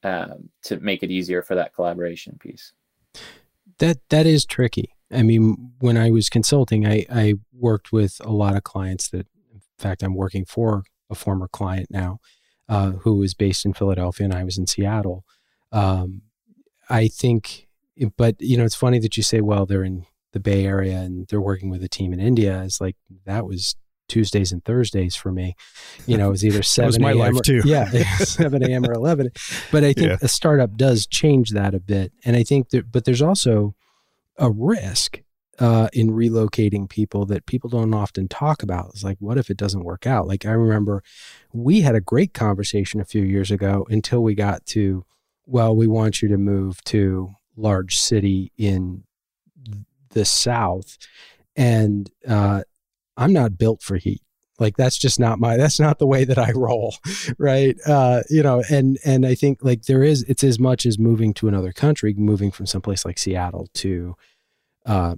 um, 0.02 0.50
to 0.62 0.78
make 0.81 1.02
it 1.02 1.11
easier 1.11 1.42
for 1.42 1.54
that 1.54 1.74
collaboration 1.74 2.37
piece. 2.38 2.72
That 3.78 3.98
that 4.11 4.26
is 4.26 4.44
tricky. 4.44 4.92
I 5.10 5.22
mean, 5.22 5.72
when 5.78 5.96
I 5.96 6.10
was 6.10 6.28
consulting, 6.28 6.86
I, 6.86 7.06
I 7.10 7.34
worked 7.52 7.92
with 7.92 8.20
a 8.22 8.32
lot 8.32 8.56
of 8.56 8.64
clients 8.64 9.08
that, 9.10 9.26
in 9.52 9.60
fact, 9.78 10.02
I'm 10.02 10.14
working 10.14 10.44
for 10.44 10.84
a 11.10 11.14
former 11.14 11.48
client 11.48 11.88
now 11.90 12.18
uh, 12.68 12.92
who 12.92 13.16
was 13.16 13.34
based 13.34 13.64
in 13.64 13.72
Philadelphia 13.72 14.24
and 14.24 14.34
I 14.34 14.44
was 14.44 14.58
in 14.58 14.66
Seattle. 14.66 15.24
Um, 15.72 16.22
I 16.90 17.08
think, 17.08 17.68
but 18.16 18.36
you 18.38 18.56
know, 18.56 18.64
it's 18.64 18.74
funny 18.74 18.98
that 18.98 19.16
you 19.16 19.22
say, 19.22 19.40
well, 19.40 19.66
they're 19.66 19.84
in 19.84 20.04
the 20.32 20.40
Bay 20.40 20.66
Area 20.66 20.98
and 20.98 21.26
they're 21.28 21.40
working 21.40 21.70
with 21.70 21.82
a 21.82 21.88
team 21.88 22.12
in 22.12 22.20
India. 22.20 22.62
It's 22.62 22.80
like 22.80 22.96
that 23.24 23.46
was 23.46 23.76
Tuesdays 24.08 24.52
and 24.52 24.64
Thursdays 24.64 25.14
for 25.16 25.30
me. 25.30 25.54
You 26.06 26.16
know, 26.16 26.28
it 26.28 26.32
was 26.32 26.44
either 26.44 26.62
seven 26.62 27.02
a.m. 27.04 27.18
life 27.18 27.34
or, 27.36 27.42
too. 27.42 27.62
yeah, 27.64 27.90
seven 28.18 28.62
a.m. 28.62 28.84
or 28.84 28.92
eleven. 28.92 29.30
But 29.70 29.84
I 29.84 29.92
think 29.92 30.08
yeah. 30.08 30.16
a 30.22 30.28
startup 30.28 30.76
does 30.76 31.06
change 31.06 31.50
that 31.50 31.74
a 31.74 31.80
bit, 31.80 32.12
and 32.24 32.36
I 32.36 32.42
think 32.42 32.70
that. 32.70 32.90
But 32.90 33.04
there's 33.04 33.22
also 33.22 33.74
a 34.38 34.51
risk 34.51 35.22
uh, 35.59 35.88
in 35.92 36.11
relocating 36.11 36.88
people 36.88 37.27
that 37.27 37.46
people 37.46 37.68
don't 37.68 37.92
often 37.92 38.29
talk 38.29 38.62
about. 38.62 38.90
It's 38.90 39.03
like, 39.03 39.18
what 39.20 39.38
if 39.38 39.51
it 39.51 39.57
doesn't 39.57 39.85
work 39.85 40.07
out? 40.07 40.29
Like, 40.29 40.46
I 40.46 40.53
remember 40.53 41.03
we 41.53 41.81
had 41.81 41.94
a 41.94 42.01
great 42.01 42.33
conversation 42.33 43.01
a 43.01 43.05
few 43.05 43.22
years 43.22 43.51
ago 43.51 43.87
until 43.90 44.22
we 44.22 44.35
got 44.35 44.64
to, 44.66 45.05
well, 45.46 45.74
we 45.74 45.87
want 45.87 46.22
you 46.22 46.29
to 46.29 46.38
move 46.38 46.83
to 46.85 47.35
large 47.57 47.98
city 47.98 48.53
in 48.57 49.05
the 50.11 50.24
South. 50.24 50.96
And 51.57 52.11
uh, 52.27 52.62
I'm 53.16 53.33
not 53.33 53.59
built 53.59 53.83
for 53.83 53.96
heat. 53.96 54.22
Like 54.58 54.76
that's 54.76 54.98
just 54.98 55.20
not 55.20 55.38
my 55.38 55.56
that's 55.56 55.78
not 55.78 55.98
the 55.98 56.06
way 56.06 56.24
that 56.24 56.38
I 56.38 56.50
roll, 56.52 56.96
right? 57.38 57.76
Uh, 57.86 58.22
you 58.28 58.42
know, 58.42 58.62
and 58.70 58.98
and 59.04 59.24
I 59.24 59.34
think 59.34 59.58
like 59.62 59.82
there 59.82 60.02
is 60.02 60.24
it's 60.24 60.44
as 60.44 60.58
much 60.58 60.84
as 60.84 60.98
moving 60.98 61.32
to 61.34 61.48
another 61.48 61.72
country, 61.72 62.14
moving 62.14 62.50
from 62.50 62.66
someplace 62.66 63.04
like 63.04 63.18
Seattle 63.18 63.68
to 63.74 64.16
uh, 64.86 65.14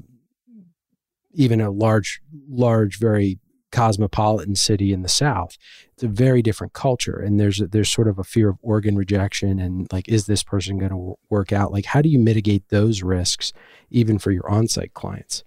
even 1.32 1.60
a 1.60 1.70
large, 1.70 2.20
large, 2.48 2.98
very 2.98 3.38
cosmopolitan 3.72 4.56
city 4.56 4.92
in 4.92 5.02
the 5.02 5.08
South. 5.08 5.56
It's 5.94 6.02
a 6.02 6.08
very 6.08 6.42
different 6.42 6.72
culture, 6.72 7.18
and 7.18 7.38
there's 7.38 7.60
a, 7.60 7.66
there's 7.68 7.90
sort 7.90 8.08
of 8.08 8.18
a 8.18 8.24
fear 8.24 8.48
of 8.48 8.58
organ 8.62 8.96
rejection 8.96 9.58
and 9.58 9.90
like, 9.92 10.08
is 10.08 10.26
this 10.26 10.42
person 10.42 10.78
going 10.78 10.90
to 10.90 11.14
work 11.28 11.52
out? 11.52 11.72
Like, 11.72 11.86
how 11.86 12.02
do 12.02 12.08
you 12.08 12.18
mitigate 12.18 12.68
those 12.68 13.02
risks, 13.02 13.52
even 13.90 14.18
for 14.18 14.32
your 14.32 14.50
on-site 14.50 14.92
clients? 14.92 15.44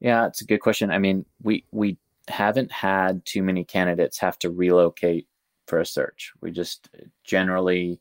Yeah, 0.00 0.26
it's 0.26 0.42
a 0.42 0.46
good 0.46 0.60
question. 0.60 0.90
I 0.90 0.98
mean, 0.98 1.24
we 1.42 1.64
we 1.70 1.98
haven't 2.28 2.72
had 2.72 3.24
too 3.24 3.42
many 3.42 3.64
candidates 3.64 4.18
have 4.18 4.38
to 4.40 4.50
relocate 4.50 5.28
for 5.66 5.80
a 5.80 5.86
search. 5.86 6.32
We 6.40 6.50
just 6.50 6.88
generally 7.24 8.00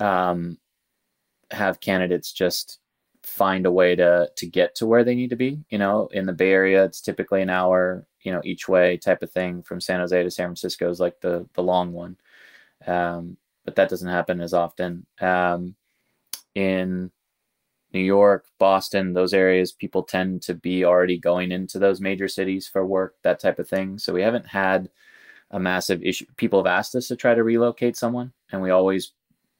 um, 0.00 0.58
have 1.50 1.80
candidates 1.80 2.32
just 2.32 2.80
find 3.22 3.66
a 3.66 3.72
way 3.72 3.96
to 3.96 4.30
to 4.36 4.46
get 4.46 4.76
to 4.76 4.86
where 4.86 5.04
they 5.04 5.14
need 5.14 5.30
to 5.30 5.36
be. 5.36 5.58
You 5.70 5.78
know, 5.78 6.08
in 6.12 6.26
the 6.26 6.32
Bay 6.32 6.52
Area, 6.52 6.84
it's 6.84 7.00
typically 7.00 7.42
an 7.42 7.50
hour, 7.50 8.06
you 8.22 8.32
know, 8.32 8.40
each 8.44 8.68
way 8.68 8.96
type 8.96 9.22
of 9.22 9.30
thing. 9.30 9.62
From 9.62 9.80
San 9.80 10.00
Jose 10.00 10.22
to 10.22 10.30
San 10.30 10.46
Francisco 10.46 10.88
is 10.90 11.00
like 11.00 11.20
the 11.20 11.48
the 11.54 11.62
long 11.62 11.92
one, 11.92 12.16
um, 12.86 13.36
but 13.64 13.74
that 13.76 13.88
doesn't 13.88 14.08
happen 14.08 14.40
as 14.40 14.54
often. 14.54 15.06
Um, 15.20 15.74
in 16.54 17.10
New 17.96 18.04
York, 18.04 18.44
Boston, 18.58 19.14
those 19.14 19.32
areas, 19.32 19.72
people 19.72 20.02
tend 20.02 20.42
to 20.42 20.54
be 20.54 20.84
already 20.84 21.18
going 21.18 21.50
into 21.50 21.78
those 21.78 21.98
major 21.98 22.28
cities 22.28 22.68
for 22.68 22.84
work, 22.84 23.14
that 23.22 23.40
type 23.40 23.58
of 23.58 23.66
thing. 23.66 23.98
So 23.98 24.12
we 24.12 24.20
haven't 24.20 24.46
had 24.46 24.90
a 25.50 25.58
massive 25.58 26.02
issue. 26.02 26.26
People 26.36 26.58
have 26.58 26.78
asked 26.78 26.94
us 26.94 27.08
to 27.08 27.16
try 27.16 27.34
to 27.34 27.42
relocate 27.42 27.96
someone, 27.96 28.32
and 28.52 28.60
we 28.60 28.70
always 28.70 29.12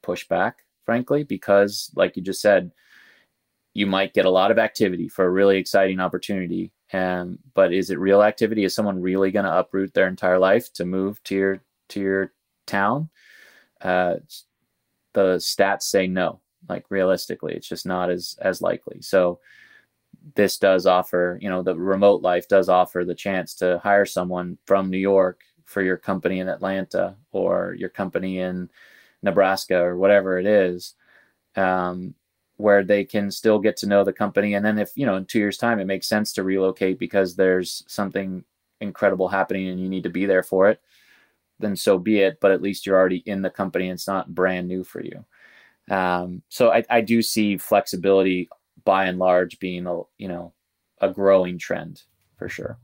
push 0.02 0.28
back, 0.28 0.64
frankly, 0.84 1.24
because, 1.24 1.90
like 1.96 2.14
you 2.14 2.22
just 2.22 2.42
said, 2.42 2.72
you 3.72 3.86
might 3.86 4.12
get 4.12 4.26
a 4.26 4.30
lot 4.30 4.50
of 4.50 4.58
activity 4.58 5.08
for 5.08 5.24
a 5.24 5.30
really 5.30 5.56
exciting 5.56 5.98
opportunity. 5.98 6.72
Um, 6.92 7.38
but 7.54 7.72
is 7.72 7.88
it 7.88 7.98
real 7.98 8.22
activity? 8.22 8.64
Is 8.64 8.74
someone 8.74 9.00
really 9.00 9.30
going 9.30 9.46
to 9.46 9.58
uproot 9.58 9.94
their 9.94 10.08
entire 10.08 10.38
life 10.38 10.72
to 10.74 10.84
move 10.84 11.22
to 11.24 11.34
your 11.34 11.62
to 11.88 12.00
your 12.00 12.32
town? 12.66 13.08
Uh, 13.80 14.16
the 15.14 15.36
stats 15.36 15.84
say 15.84 16.06
no. 16.06 16.40
Like 16.68 16.86
realistically, 16.88 17.54
it's 17.54 17.68
just 17.68 17.86
not 17.86 18.10
as 18.10 18.36
as 18.40 18.62
likely. 18.62 19.02
So 19.02 19.40
this 20.34 20.58
does 20.58 20.86
offer, 20.86 21.38
you 21.40 21.48
know, 21.48 21.62
the 21.62 21.76
remote 21.76 22.22
life 22.22 22.48
does 22.48 22.68
offer 22.68 23.04
the 23.04 23.14
chance 23.14 23.54
to 23.54 23.78
hire 23.78 24.06
someone 24.06 24.58
from 24.66 24.90
New 24.90 24.98
York 24.98 25.42
for 25.64 25.82
your 25.82 25.96
company 25.96 26.40
in 26.40 26.48
Atlanta 26.48 27.16
or 27.32 27.74
your 27.78 27.88
company 27.88 28.38
in 28.40 28.68
Nebraska 29.22 29.78
or 29.78 29.96
whatever 29.96 30.38
it 30.38 30.46
is. 30.46 30.94
Um, 31.54 32.14
where 32.56 32.82
they 32.82 33.04
can 33.04 33.30
still 33.30 33.58
get 33.58 33.76
to 33.78 33.86
know 33.86 34.02
the 34.02 34.12
company. 34.12 34.54
And 34.54 34.64
then 34.64 34.78
if, 34.78 34.90
you 34.94 35.04
know, 35.04 35.16
in 35.16 35.26
two 35.26 35.38
years' 35.38 35.58
time, 35.58 35.78
it 35.78 35.84
makes 35.84 36.06
sense 36.06 36.32
to 36.32 36.42
relocate 36.42 36.98
because 36.98 37.36
there's 37.36 37.84
something 37.86 38.44
incredible 38.80 39.28
happening 39.28 39.68
and 39.68 39.80
you 39.80 39.88
need 39.88 40.04
to 40.04 40.10
be 40.10 40.26
there 40.26 40.42
for 40.42 40.70
it, 40.70 40.80
then 41.58 41.76
so 41.76 41.98
be 41.98 42.20
it. 42.20 42.40
But 42.40 42.52
at 42.52 42.62
least 42.62 42.86
you're 42.86 42.96
already 42.96 43.22
in 43.26 43.42
the 43.42 43.50
company 43.50 43.88
and 43.88 43.94
it's 43.94 44.08
not 44.08 44.34
brand 44.34 44.68
new 44.68 44.84
for 44.84 45.02
you. 45.02 45.24
Um, 45.90 46.42
so 46.48 46.72
I, 46.72 46.84
I 46.90 47.00
do 47.00 47.22
see 47.22 47.56
flexibility 47.56 48.48
by 48.84 49.06
and 49.06 49.18
large 49.18 49.58
being 49.58 49.86
a, 49.86 50.00
you 50.18 50.28
know, 50.28 50.52
a 51.00 51.10
growing 51.10 51.58
trend 51.58 52.02
for 52.36 52.48
sure. 52.48 52.78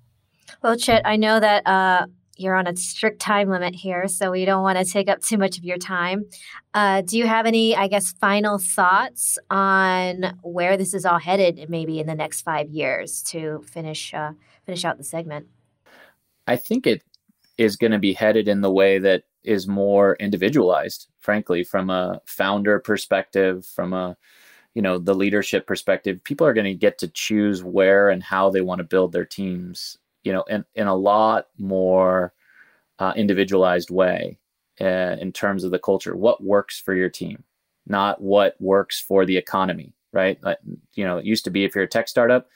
Well, 0.63 0.77
Chet, 0.77 1.03
I 1.05 1.17
know 1.17 1.41
that 1.41 1.67
uh, 1.67 2.07
you're 2.37 2.55
on 2.55 2.67
a 2.67 2.77
strict 2.77 3.21
time 3.21 3.49
limit 3.49 3.75
here, 3.75 4.09
so 4.09 4.31
we 4.31 4.45
don't 4.45 4.63
want 4.63 4.79
to 4.79 4.85
take 4.85 5.09
up 5.09 5.21
too 5.21 5.39
much 5.39 5.59
of 5.59 5.65
your 5.65 5.79
time. 5.79 6.25
Uh, 6.75 7.03
do 7.03 7.19
you 7.19 7.27
have 7.27 7.47
any, 7.47 7.77
I 7.77 7.89
guess, 7.89 8.13
final 8.13 8.59
thoughts 8.59 9.39
on 9.51 10.39
where 10.43 10.77
this 10.77 10.95
is 10.95 11.05
all 11.05 11.19
headed, 11.19 11.67
maybe 11.69 12.01
in 12.01 12.07
the 12.07 12.15
next 12.15 12.43
five 12.43 12.69
years, 12.71 13.23
to 13.25 13.63
finish 13.67 14.13
uh, 14.15 14.33
finish 14.65 14.85
out 14.85 14.99
the 14.99 15.05
segment? 15.05 15.47
I 16.47 16.57
think 16.57 16.87
it 16.87 17.03
is 17.59 17.77
going 17.77 17.93
to 17.93 17.99
be 17.99 18.15
headed 18.15 18.49
in 18.49 18.61
the 18.61 18.73
way 18.73 18.99
that 18.99 19.25
is 19.45 19.67
more 19.67 20.17
individualized, 20.17 21.09
frankly, 21.21 21.65
from 21.65 21.91
a 21.91 22.21
founder 22.27 22.79
perspective, 22.79 23.67
from 23.67 23.93
a 23.93 24.17
you 24.75 24.83
know 24.83 24.99
the 24.99 25.15
leadership 25.15 25.67
perspective 25.67 26.23
people 26.25 26.47
are 26.47 26.55
going 26.55 26.65
to 26.65 26.75
get 26.75 26.99
to 26.99 27.09
choose 27.09 27.63
where 27.63 28.09
and 28.09 28.23
how 28.23 28.49
they 28.51 28.63
want 28.63 28.79
to 28.79 28.85
build 28.85 29.13
their 29.13 29.27
teams 29.27 29.99
you 30.25 30.33
know, 30.33 30.43
in, 30.43 30.65
in 30.75 30.87
a 30.87 30.95
lot 30.95 31.49
more 31.59 32.33
uh, 32.99 33.13
individualized 33.17 33.91
way 33.91 34.39
uh, 34.81 35.17
in 35.21 35.33
terms 35.33 35.65
of 35.65 35.71
the 35.71 35.79
culture. 35.79 36.17
What 36.17 36.43
works 36.43 36.79
for 36.79 36.95
your 36.95 37.09
team, 37.09 37.43
not 37.87 38.21
what 38.21 38.57
works 38.61 39.01
for 39.01 39.27
the 39.27 39.37
economy, 39.37 39.95
right? 40.13 40.43
Like, 40.43 40.59
you 40.95 41.05
know, 41.05 41.19
it 41.19 41.25
used 41.25 41.45
to 41.45 41.51
be 41.51 41.65
if 41.65 41.75
you're 41.75 41.85
a 41.85 41.89
tech 41.89 42.09
startup, 42.09 42.49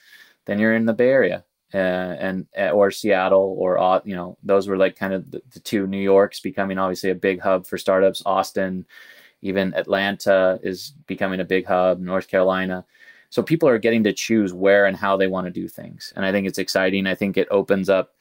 then 0.47 0.59
you're 0.59 0.75
in 0.75 0.87
the 0.87 0.95
Bay 0.95 1.09
Area 1.09 1.45
and 1.79 2.47
uh, 2.59 2.71
or 2.71 2.91
Seattle 2.91 3.57
or 3.59 3.79
uh, 3.79 4.01
you 4.05 4.15
know, 4.15 4.37
those 4.43 4.69
were 4.69 4.77
like 4.77 4.97
kind 4.97 5.13
of 5.13 5.31
the, 5.31 5.43
the 5.53 5.61
two 5.61 5.87
New 5.87 6.01
Yorks 6.01 6.41
becoming 6.41 6.79
obviously 6.79 7.11
a 7.11 7.15
big 7.15 7.41
hub 7.41 7.67
for 7.67 7.79
startups. 7.79 8.23
Austin, 8.27 8.87
even 9.43 9.75
Atlanta 9.75 10.59
is 10.63 10.95
becoming 11.07 11.41
a 11.41 11.45
big 11.45 11.67
hub. 11.67 12.01
North 12.01 12.29
Carolina 12.29 12.85
so 13.31 13.43
people 13.43 13.69
are 13.69 13.79
getting 13.79 14.05
to 14.05 14.13
choose 14.13 14.53
where 14.53 14.87
and 14.87 14.97
how 14.97 15.17
they 15.17 15.27
want 15.27 15.47
to 15.47 15.51
do 15.51 15.69
things. 15.69 16.13
And 16.17 16.25
I 16.25 16.33
think 16.33 16.47
it's 16.47 16.59
exciting. 16.59 17.07
I 17.07 17.15
think 17.15 17.37
it 17.37 17.49
opens 17.51 17.89
up 17.89 18.15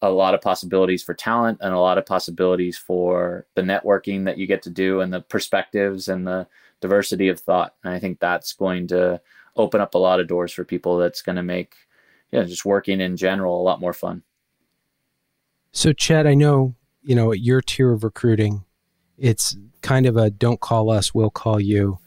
a 0.00 0.10
lot 0.10 0.34
of 0.34 0.40
possibilities 0.40 1.02
for 1.02 1.14
talent 1.14 1.58
and 1.60 1.72
a 1.74 1.78
lot 1.78 1.98
of 1.98 2.06
possibilities 2.06 2.76
for 2.76 3.46
the 3.54 3.62
networking 3.62 4.24
that 4.24 4.38
you 4.38 4.46
get 4.46 4.62
to 4.62 4.70
do 4.70 5.00
and 5.00 5.12
the 5.12 5.20
perspectives 5.20 6.08
and 6.08 6.26
the 6.26 6.46
diversity 6.80 7.28
of 7.28 7.38
thought. 7.38 7.74
And 7.84 7.92
I 7.92 7.98
think 7.98 8.18
that's 8.18 8.52
going 8.52 8.88
to 8.88 9.20
open 9.56 9.80
up 9.80 9.94
a 9.94 9.98
lot 9.98 10.20
of 10.20 10.26
doors 10.26 10.52
for 10.52 10.64
people 10.64 10.96
that's 10.96 11.22
going 11.22 11.36
to 11.36 11.42
make 11.42 11.74
know, 12.40 12.44
just 12.44 12.64
working 12.64 13.00
in 13.00 13.16
general 13.16 13.60
a 13.60 13.62
lot 13.62 13.80
more 13.80 13.92
fun. 13.92 14.22
So 15.72 15.92
Chet, 15.92 16.26
I 16.26 16.34
know, 16.34 16.74
you 17.02 17.14
know, 17.14 17.32
at 17.32 17.40
your 17.40 17.60
tier 17.60 17.92
of 17.92 18.04
recruiting, 18.04 18.64
it's 19.18 19.56
kind 19.80 20.06
of 20.06 20.16
a 20.16 20.30
don't 20.30 20.60
call 20.60 20.90
us, 20.90 21.14
we'll 21.14 21.30
call 21.30 21.60
you 21.60 21.98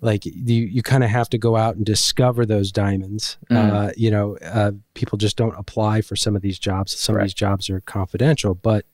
like 0.00 0.24
you, 0.24 0.64
you 0.64 0.82
kind 0.82 1.02
of 1.02 1.10
have 1.10 1.28
to 1.30 1.38
go 1.38 1.56
out 1.56 1.76
and 1.76 1.84
discover 1.84 2.46
those 2.46 2.70
diamonds. 2.70 3.36
Mm. 3.50 3.56
Uh, 3.56 3.92
you 3.96 4.10
know, 4.10 4.36
uh, 4.38 4.72
people 4.94 5.18
just 5.18 5.36
don't 5.36 5.58
apply 5.58 6.02
for 6.02 6.16
some 6.16 6.36
of 6.36 6.42
these 6.42 6.58
jobs. 6.58 6.98
Some 6.98 7.16
right. 7.16 7.22
of 7.22 7.26
these 7.26 7.34
jobs 7.34 7.68
are 7.68 7.80
confidential, 7.80 8.54
but 8.54 8.84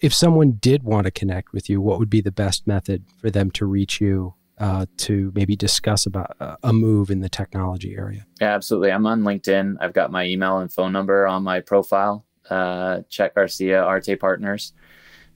if 0.00 0.14
someone 0.14 0.52
did 0.52 0.82
want 0.82 1.04
to 1.04 1.10
connect 1.10 1.52
with 1.52 1.68
you, 1.68 1.80
what 1.80 1.98
would 1.98 2.10
be 2.10 2.20
the 2.20 2.32
best 2.32 2.66
method 2.66 3.04
for 3.18 3.30
them 3.30 3.50
to 3.52 3.66
reach 3.66 4.00
you 4.00 4.34
uh, 4.60 4.86
to 4.98 5.32
maybe 5.34 5.56
discuss 5.56 6.06
about 6.06 6.36
a 6.62 6.72
move 6.72 7.10
in 7.10 7.20
the 7.20 7.28
technology 7.28 7.96
area? 7.96 8.26
Yeah, 8.40 8.54
absolutely. 8.54 8.92
I'm 8.92 9.06
on 9.06 9.22
LinkedIn. 9.22 9.76
I've 9.80 9.94
got 9.94 10.12
my 10.12 10.24
email 10.24 10.58
and 10.58 10.70
phone 10.70 10.92
number 10.92 11.26
on 11.26 11.42
my 11.42 11.60
profile. 11.60 12.26
Uh, 12.48 13.00
Chet 13.08 13.34
Garcia, 13.34 13.82
Arte 13.82 14.16
Partners. 14.16 14.74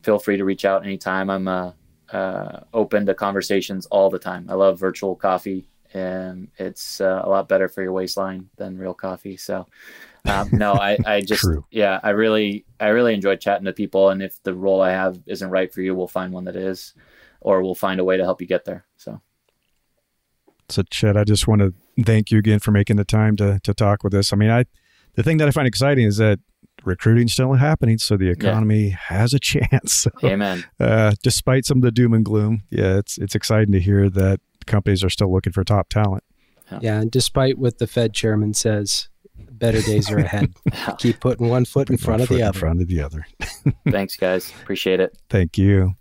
Feel 0.02 0.18
free 0.18 0.36
to 0.36 0.44
reach 0.44 0.64
out 0.64 0.84
anytime. 0.84 1.30
I'm 1.30 1.48
uh, 1.48 1.72
uh, 2.12 2.60
open 2.74 3.06
to 3.06 3.14
conversations 3.14 3.86
all 3.86 4.10
the 4.10 4.18
time. 4.18 4.46
I 4.50 4.54
love 4.54 4.78
virtual 4.78 5.16
coffee, 5.16 5.70
and 5.94 6.48
it's 6.58 7.00
uh, 7.00 7.22
a 7.24 7.28
lot 7.28 7.48
better 7.48 7.68
for 7.68 7.82
your 7.82 7.92
waistline 7.92 8.50
than 8.56 8.76
real 8.76 8.94
coffee. 8.94 9.36
So, 9.38 9.66
um, 10.26 10.50
no, 10.52 10.74
I, 10.74 10.98
I 11.06 11.20
just, 11.22 11.46
yeah, 11.70 12.00
I 12.02 12.10
really, 12.10 12.66
I 12.78 12.88
really 12.88 13.14
enjoy 13.14 13.36
chatting 13.36 13.64
to 13.64 13.72
people. 13.72 14.10
And 14.10 14.22
if 14.22 14.42
the 14.42 14.54
role 14.54 14.82
I 14.82 14.90
have 14.90 15.18
isn't 15.26 15.48
right 15.48 15.72
for 15.72 15.80
you, 15.80 15.94
we'll 15.94 16.08
find 16.08 16.32
one 16.32 16.44
that 16.44 16.56
is, 16.56 16.94
or 17.44 17.62
we'll 17.62 17.76
find 17.76 18.00
a 18.00 18.04
way 18.04 18.16
to 18.16 18.24
help 18.24 18.40
you 18.40 18.48
get 18.48 18.64
there. 18.64 18.86
So, 18.96 19.20
so 20.68 20.82
Chet, 20.90 21.16
I 21.16 21.22
just 21.22 21.46
want 21.46 21.60
to 21.60 21.74
thank 22.02 22.32
you 22.32 22.38
again 22.38 22.58
for 22.58 22.72
making 22.72 22.96
the 22.96 23.04
time 23.04 23.36
to 23.36 23.60
to 23.62 23.72
talk 23.72 24.02
with 24.02 24.14
us. 24.14 24.32
I 24.32 24.36
mean, 24.36 24.50
I, 24.50 24.64
the 25.14 25.22
thing 25.22 25.36
that 25.36 25.46
I 25.46 25.52
find 25.52 25.68
exciting 25.68 26.06
is 26.06 26.16
that 26.16 26.40
recruiting 26.84 27.28
still 27.28 27.52
happening, 27.52 27.98
so 27.98 28.16
the 28.16 28.30
economy 28.30 28.88
yeah. 28.88 28.96
has 28.98 29.32
a 29.32 29.38
chance. 29.40 29.94
So, 29.94 30.10
Amen. 30.24 30.64
Uh, 30.80 31.12
despite 31.22 31.64
some 31.66 31.78
of 31.78 31.82
the 31.82 31.92
doom 31.92 32.14
and 32.14 32.24
gloom, 32.24 32.62
yeah, 32.70 32.98
it's 32.98 33.18
it's 33.18 33.34
exciting 33.34 33.72
to 33.72 33.80
hear 33.80 34.10
that 34.10 34.40
companies 34.66 35.04
are 35.04 35.10
still 35.10 35.32
looking 35.32 35.52
for 35.52 35.62
top 35.62 35.88
talent. 35.88 36.24
Yeah, 36.72 36.78
yeah 36.82 37.00
and 37.00 37.10
despite 37.10 37.58
what 37.58 37.78
the 37.78 37.86
Fed 37.86 38.14
chairman 38.14 38.54
says, 38.54 39.10
better 39.36 39.82
days 39.82 40.10
are 40.10 40.18
ahead. 40.18 40.54
Keep 40.98 41.20
putting 41.20 41.48
one 41.48 41.66
foot 41.66 41.90
in 41.90 41.98
front 41.98 42.22
of 42.22 42.28
the 42.28 42.42
other. 42.42 42.56
In 42.56 42.60
front 42.60 42.80
of 42.80 42.88
the 42.88 43.02
other. 43.02 43.26
Thanks, 43.90 44.16
guys. 44.16 44.50
Appreciate 44.62 45.00
it. 45.00 45.16
Thank 45.28 45.58
you. 45.58 45.94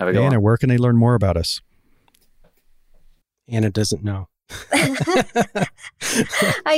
Have 0.00 0.08
a 0.08 0.12
good 0.12 0.22
Anna, 0.22 0.36
one. 0.36 0.44
where 0.44 0.56
can 0.56 0.70
they 0.70 0.78
learn 0.78 0.96
more 0.96 1.14
about 1.14 1.36
us? 1.36 1.60
Anna 3.48 3.70
doesn't 3.70 4.02
know. 4.02 4.28
I 4.72 5.66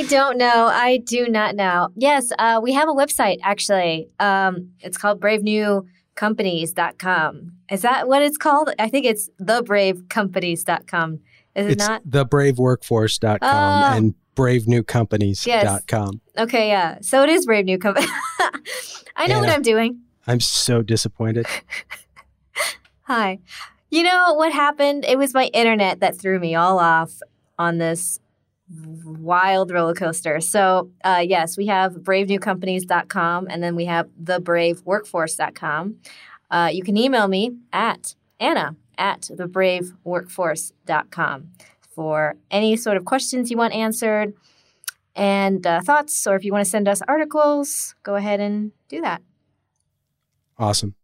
don't 0.09 0.37
know. 0.37 0.67
I 0.67 0.99
do 1.03 1.29
not 1.29 1.55
know. 1.55 1.89
Yes, 1.95 2.31
uh, 2.37 2.59
we 2.61 2.73
have 2.73 2.89
a 2.89 2.93
website 2.93 3.37
actually. 3.41 4.09
Um, 4.19 4.71
it's 4.81 4.97
called 4.97 5.21
bravenewcompanies.com. 5.21 7.51
Is 7.71 7.81
that 7.81 8.09
what 8.09 8.21
it's 8.21 8.37
called? 8.37 8.71
I 8.77 8.89
think 8.89 9.05
it's 9.05 9.29
thebravecompanies.com. 9.41 11.19
Is 11.55 11.67
it 11.67 11.77
not? 11.77 12.01
it's 12.03 12.13
not? 12.13 12.29
Thebraveworkforce.com. 12.29 13.39
Oh. 13.41 13.97
And 13.97 14.15
bravenewcompanies.com. 14.35 16.21
Okay, 16.37 16.67
yeah. 16.67 16.97
So 17.01 17.23
it 17.23 17.29
is 17.29 17.45
Brave 17.45 17.63
New 17.65 17.77
Company. 17.77 18.07
I 19.15 19.27
know 19.27 19.39
what 19.39 19.49
I'm 19.49 19.61
doing. 19.61 20.01
I'm 20.27 20.41
so 20.41 20.81
disappointed. 20.81 21.45
Hi. 23.13 23.37
You 23.91 24.01
know 24.01 24.33
what 24.33 24.51
happened? 24.51 25.05
It 25.05 25.19
was 25.19 25.35
my 25.35 25.45
internet 25.53 25.99
that 25.99 26.17
threw 26.17 26.39
me 26.39 26.55
all 26.55 26.79
off 26.79 27.19
on 27.59 27.77
this 27.77 28.19
wild 29.05 29.69
roller 29.69 29.93
coaster. 29.93 30.41
So, 30.41 30.89
uh, 31.03 31.23
yes, 31.23 31.55
we 31.55 31.67
have 31.67 31.93
bravenewcompanies.com 31.93 33.47
and 33.51 33.61
then 33.61 33.75
we 33.75 33.85
have 33.85 34.09
thebraveworkforce.com. 34.23 35.97
Uh, 36.49 36.71
you 36.73 36.81
can 36.81 36.97
email 36.97 37.27
me 37.27 37.55
at 37.71 38.15
Anna 38.39 38.75
at 38.97 39.29
thebraveworkforce.com 39.31 41.51
for 41.91 42.35
any 42.49 42.75
sort 42.75 42.97
of 42.97 43.05
questions 43.05 43.51
you 43.51 43.57
want 43.57 43.75
answered 43.75 44.33
and 45.15 45.67
uh, 45.67 45.81
thoughts, 45.81 46.25
or 46.25 46.35
if 46.35 46.43
you 46.43 46.51
want 46.51 46.65
to 46.65 46.71
send 46.71 46.87
us 46.87 47.03
articles, 47.07 47.93
go 48.01 48.15
ahead 48.15 48.39
and 48.39 48.71
do 48.89 49.01
that. 49.01 49.21
Awesome. 50.57 50.95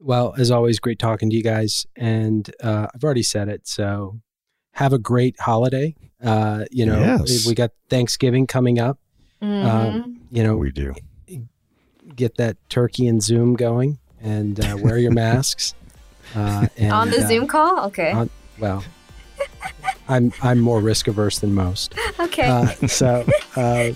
Well, 0.00 0.34
as 0.38 0.50
always, 0.50 0.78
great 0.78 0.98
talking 0.98 1.28
to 1.30 1.36
you 1.36 1.42
guys. 1.42 1.86
And 1.96 2.50
uh, 2.62 2.86
I've 2.94 3.04
already 3.04 3.22
said 3.22 3.48
it. 3.48 3.68
So 3.68 4.20
have 4.72 4.92
a 4.92 4.98
great 4.98 5.38
holiday. 5.40 5.94
Uh, 6.22 6.64
you 6.70 6.86
know, 6.86 6.98
Yes. 6.98 7.46
we 7.46 7.54
got 7.54 7.70
Thanksgiving 7.88 8.46
coming 8.46 8.78
up. 8.78 8.98
Mhm. 9.42 10.16
You 10.30 10.42
know, 10.42 10.56
We 10.56 10.70
do. 10.70 10.94
get 12.14 12.36
that 12.36 12.56
turkey 12.68 13.06
and 13.06 13.22
Zoom 13.22 13.54
going 13.56 13.98
and 14.20 14.58
uh, 14.64 14.76
wear 14.80 14.98
your 14.98 15.12
masks. 15.24 15.74
Uh, 16.34 16.66
and, 16.76 16.92
On 16.92 17.10
the 17.10 17.22
uh, 17.24 17.26
Zoom 17.28 17.46
call? 17.46 17.86
Okay. 17.86 18.12
on- 18.12 18.30
Well, 18.58 18.84
I'm 20.08 20.32
I'm 20.42 20.60
more 20.60 20.80
risk 20.80 21.08
averse 21.08 21.38
than 21.38 21.54
most. 21.54 21.94
okay. 22.18 22.48
Uh, 22.48 22.66
so, 22.86 23.26
uh, 23.56 23.90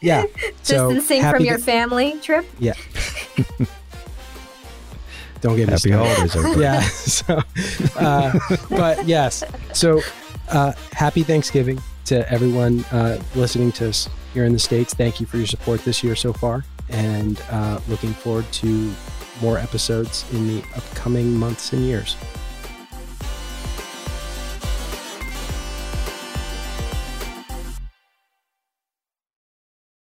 yeah. 0.00 0.24
Distancing 0.64 1.20
happy 1.22 1.38
from 1.38 1.44
your 1.46 1.58
to- 1.58 1.62
family 1.64 2.18
trip? 2.20 2.46
don't 5.40 5.56
get 5.56 5.66
me 5.66 5.72
Happy 5.72 5.90
started. 5.90 6.08
holidays, 6.14 6.36
everybody. 6.36 6.60
yeah. 6.62 6.80
So, 6.88 7.42
uh, 7.96 8.38
but 8.70 9.06
yes. 9.06 9.42
So, 9.72 10.00
uh, 10.50 10.72
happy 10.92 11.22
Thanksgiving 11.22 11.80
to 12.06 12.30
everyone 12.30 12.84
uh, 12.92 13.20
listening 13.34 13.72
to 13.72 13.88
us 13.88 14.08
here 14.32 14.44
in 14.44 14.52
the 14.52 14.58
States. 14.58 14.94
Thank 14.94 15.20
you 15.20 15.26
for 15.26 15.36
your 15.38 15.46
support 15.46 15.84
this 15.84 16.02
year 16.04 16.14
so 16.16 16.32
far, 16.32 16.64
and 16.88 17.40
uh, 17.50 17.80
looking 17.88 18.12
forward 18.12 18.50
to 18.52 18.92
more 19.42 19.58
episodes 19.58 20.24
in 20.32 20.46
the 20.48 20.62
upcoming 20.76 21.34
months 21.36 21.72
and 21.72 21.82
years. 21.84 22.16